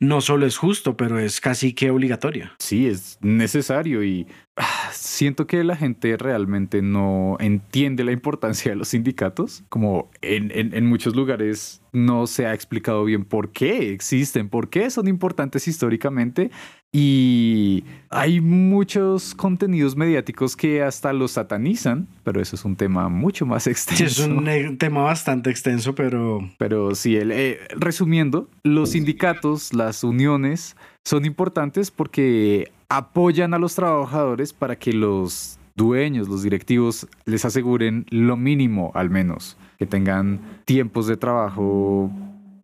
[0.00, 2.50] no solo es justo, pero es casi que obligatorio.
[2.58, 4.26] Sí, es necesario y
[4.56, 9.64] ah, siento que la gente realmente no entiende la importancia de los sindicatos.
[9.68, 14.90] Como en, en, muchos lugares no se ha explicado bien por qué existen, por qué
[14.90, 16.50] son importantes históricamente
[16.98, 23.44] y hay muchos contenidos mediáticos que hasta los satanizan, pero eso es un tema mucho
[23.44, 24.22] más extenso.
[24.22, 26.40] es un tema bastante extenso, pero...
[26.56, 30.74] Pero sí, el, eh, resumiendo, los sindicatos, las uniones
[31.04, 38.06] son importantes porque apoyan a los trabajadores para que los dueños, los directivos, les aseguren
[38.08, 42.10] lo mínimo al menos, que tengan tiempos de trabajo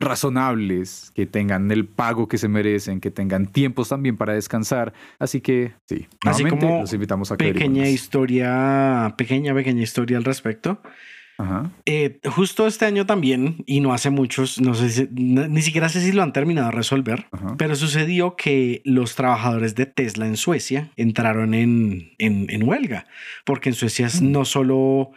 [0.03, 4.93] razonables, que tengan el pago que se merecen, que tengan tiempos también para descansar.
[5.19, 10.25] Así que sí, Así como los invitamos a que pequeña historia, pequeña, pequeña historia al
[10.25, 10.81] respecto.
[11.87, 16.13] Eh, justo este año también, y no hace muchos, no sé ni siquiera sé si
[16.13, 17.27] lo han terminado de resolver,
[17.59, 23.07] pero sucedió que los trabajadores de Tesla en Suecia entraron en, en, huelga,
[23.45, 24.31] porque en Suecia mm.
[24.31, 25.11] no solo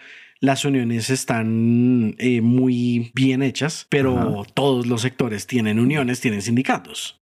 [0.46, 7.20] las uniones están eh, muy bien hechas, pero todos los sectores tienen uniones, tienen sindicatos.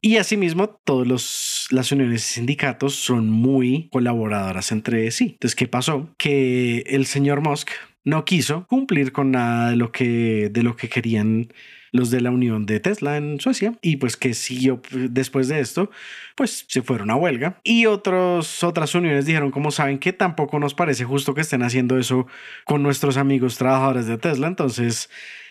[0.00, 5.30] Y asimismo, todas las uniones y sindicatos son muy colaboradoras entre sí.
[5.32, 6.10] Entonces, ¿qué pasó?
[6.18, 7.70] Que el señor Musk
[8.04, 11.48] no quiso cumplir con nada de lo que, de lo que querían
[11.94, 15.90] los de la unión de Tesla en Suecia y pues que siguió después de esto,
[16.34, 20.74] pues se fueron a huelga y otros, otras uniones dijeron como saben que tampoco nos
[20.74, 22.26] parece justo que estén haciendo eso
[22.64, 25.08] con nuestros amigos trabajadores de Tesla, entonces...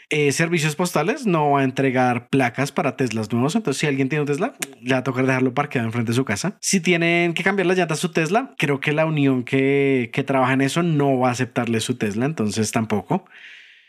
[0.09, 3.55] Eh, servicios postales no va a entregar placas para Teslas nuevos.
[3.55, 6.23] Entonces, si alguien tiene un Tesla, ya va a tocar dejarlo parqueado enfrente de su
[6.23, 6.55] casa.
[6.59, 10.23] Si tienen que cambiar las llantas a su Tesla, creo que la unión que, que
[10.23, 12.25] trabaja en eso no va a aceptarle su Tesla.
[12.25, 13.25] Entonces, tampoco.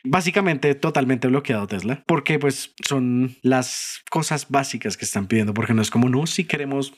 [0.05, 5.83] Básicamente totalmente bloqueado Tesla, porque pues son las cosas básicas que están pidiendo, porque no
[5.83, 6.95] es como, no, si queremos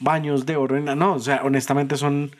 [0.00, 2.32] baños de oro, no, o sea, honestamente son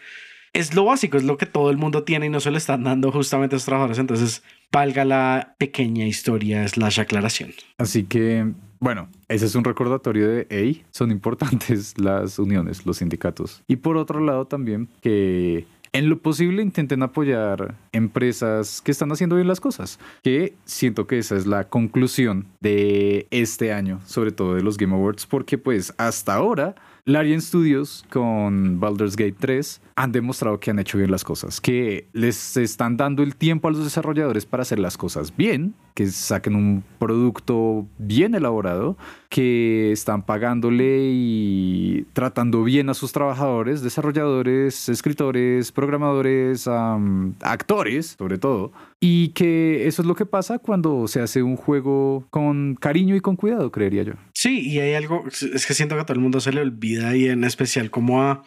[0.53, 2.85] es lo básico, es lo que todo el mundo tiene y no se lo están
[2.85, 3.99] dando justamente a los trabajadores.
[3.99, 4.43] Entonces,
[4.73, 7.51] valga la pequeña historia slash aclaración.
[7.79, 13.63] Así que, bueno, ese es un recordatorio de, hey, son importantes las uniones, los sindicatos.
[13.67, 19.37] Y por otro lado también que en lo posible intenten apoyar empresas que están haciendo
[19.37, 24.55] bien las cosas, que siento que esa es la conclusión de este año, sobre todo
[24.55, 26.75] de los Game Awards, porque pues hasta ahora
[27.09, 32.07] Larian Studios con Baldur's Gate 3 han demostrado que han hecho bien las cosas, que
[32.13, 36.55] les están dando el tiempo a los desarrolladores para hacer las cosas bien, que saquen
[36.55, 38.99] un producto bien elaborado,
[39.31, 48.71] que están pagándole y tratando bien a sus trabajadores, desarrolladores, escritores, programadores, actores, sobre todo,
[49.01, 53.21] y que eso es lo que pasa cuando se hace un juego con cariño y
[53.21, 54.13] con cuidado, creería yo.
[54.39, 57.17] Sí, y hay algo, es que siento que a todo el mundo se le olvida
[57.17, 58.45] y en especial como a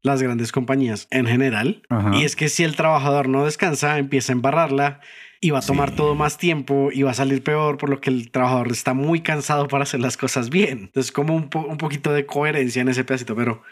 [0.00, 1.82] las grandes compañías en general.
[2.14, 5.00] Y es que si el trabajador no descansa, empieza a embarrarla
[5.42, 8.08] y va a tomar todo más tiempo y va a salir peor, por lo que
[8.08, 10.78] el trabajador está muy cansado para hacer las cosas bien.
[10.84, 13.62] Entonces, como un, un poquito de coherencia en ese pedacito, pero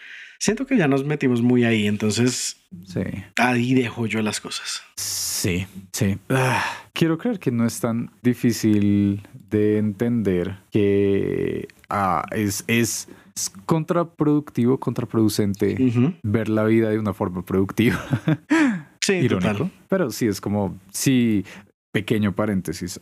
[0.43, 3.01] siento que ya nos metimos muy ahí, entonces sí.
[3.37, 4.83] ahí dejo yo las cosas.
[4.97, 6.19] Sí, sí.
[6.29, 13.51] Ah, quiero creer que no es tan difícil de entender que ah, es, es es
[13.65, 15.77] contraproductivo, contraproducente
[16.23, 17.99] ver la vida de una forma productiva.
[19.01, 19.71] Sí, Irónico.
[19.89, 21.47] Pero sí, es como si
[21.93, 22.99] pequeño paréntesis.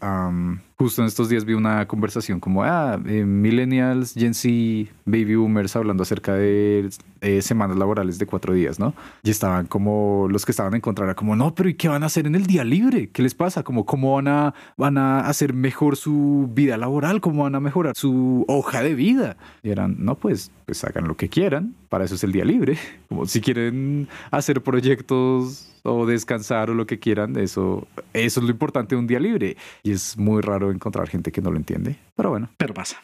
[0.76, 5.76] justo en estos días vi una conversación como, ah, eh, millennials, Gen Z, baby boomers
[5.76, 6.88] hablando acerca de
[7.20, 8.94] eh, semanas laborales de cuatro días, ¿no?
[9.22, 12.06] Y estaban como, los que estaban en contra como, no, pero ¿y qué van a
[12.06, 13.10] hacer en el día libre?
[13.10, 13.62] ¿Qué les pasa?
[13.62, 17.20] Como, ¿cómo van a, van a hacer mejor su vida laboral?
[17.20, 19.36] ¿Cómo van a mejorar su hoja de vida?
[19.62, 22.76] Y eran, no, pues, pues hagan lo que quieran, para eso es el día libre.
[23.08, 28.50] Como si quieren hacer proyectos o descansar o lo que quieran, eso, eso es lo
[28.50, 29.56] importante de un día libre.
[29.82, 32.50] Y es muy raro encontrar gente que no lo entiende, pero bueno.
[32.56, 32.96] Pero pasa.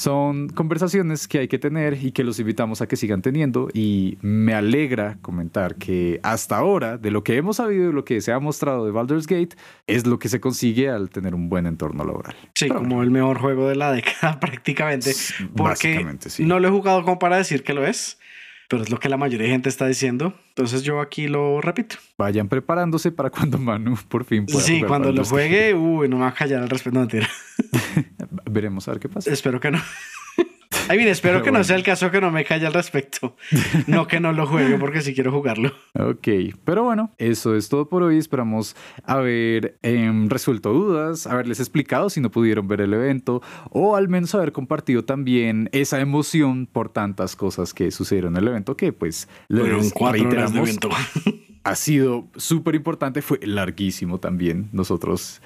[0.00, 4.16] Son conversaciones que hay que tener y que los invitamos a que sigan teniendo y
[4.22, 8.32] me alegra comentar que hasta ahora, de lo que hemos sabido y lo que se
[8.32, 9.56] ha mostrado de Baldur's Gate,
[9.86, 12.34] es lo que se consigue al tener un buen entorno laboral.
[12.54, 15.12] Sí, como el mejor juego de la década prácticamente.
[15.54, 16.02] Porque
[16.38, 18.18] no lo he jugado como para decir que lo es,
[18.70, 20.32] pero es lo que la mayoría de gente está diciendo.
[20.50, 21.96] Entonces yo aquí lo repito.
[22.16, 26.22] Vayan preparándose para cuando Manu por fin pueda Sí, cuando lo juegue, uy, no me
[26.22, 26.94] va a callar al respecto.
[26.94, 27.28] No, mentira.
[28.48, 29.28] Veremos a ver qué pasa.
[29.32, 29.80] Espero que no.
[30.90, 33.36] Ay, bien, espero que no sea el caso que no me calle al respecto.
[33.86, 35.70] No que no lo juegue porque sí quiero jugarlo.
[35.94, 36.26] Ok,
[36.64, 38.18] pero bueno, eso es todo por hoy.
[38.18, 38.74] Esperamos
[39.04, 44.34] haber em, resuelto dudas, haberles explicado si no pudieron ver el evento o al menos
[44.34, 49.28] haber compartido también esa emoción por tantas cosas que sucedieron en el evento que pues
[49.46, 50.88] les cuatro horas de evento.
[51.62, 54.68] ha sido súper importante, fue larguísimo también.
[54.72, 55.42] Nosotros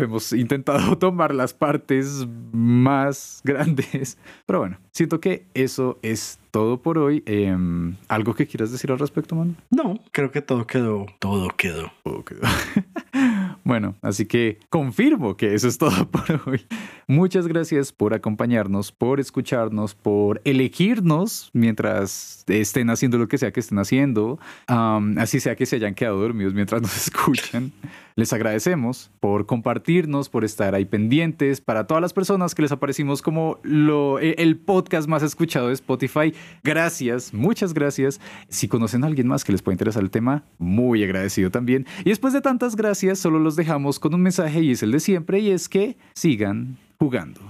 [0.00, 6.98] hemos intentado tomar las partes más grandes, pero bueno, siento que eso es todo por
[6.98, 7.22] hoy.
[7.26, 9.54] Em, ¿Algo que quieras decir al respecto, mano?
[9.70, 11.92] No, creo que todo quedó, todo quedó.
[12.02, 12.40] Todo quedó.
[13.68, 16.66] bueno, así que confirmo que eso es todo por hoy.
[17.06, 23.60] Muchas gracias por acompañarnos, por escucharnos, por elegirnos mientras estén haciendo lo que sea que
[23.60, 24.38] estén haciendo.
[24.66, 27.70] así sea que se hayan quedado dormidos mientras nos escuchan.
[28.18, 31.60] Les agradecemos por compartirnos, por estar ahí pendientes.
[31.60, 35.74] Para todas las personas que les aparecimos como lo, e, el podcast más escuchado de
[35.74, 38.20] Spotify, gracias, muchas gracias.
[38.48, 41.86] Si conocen a alguien más que les pueda interesar el tema, muy agradecido también.
[42.00, 44.98] Y después de tantas gracias, solo los dejamos con un mensaje y es el de
[44.98, 47.40] siempre y es que sigan jugando.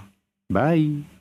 [0.51, 1.18] Bye.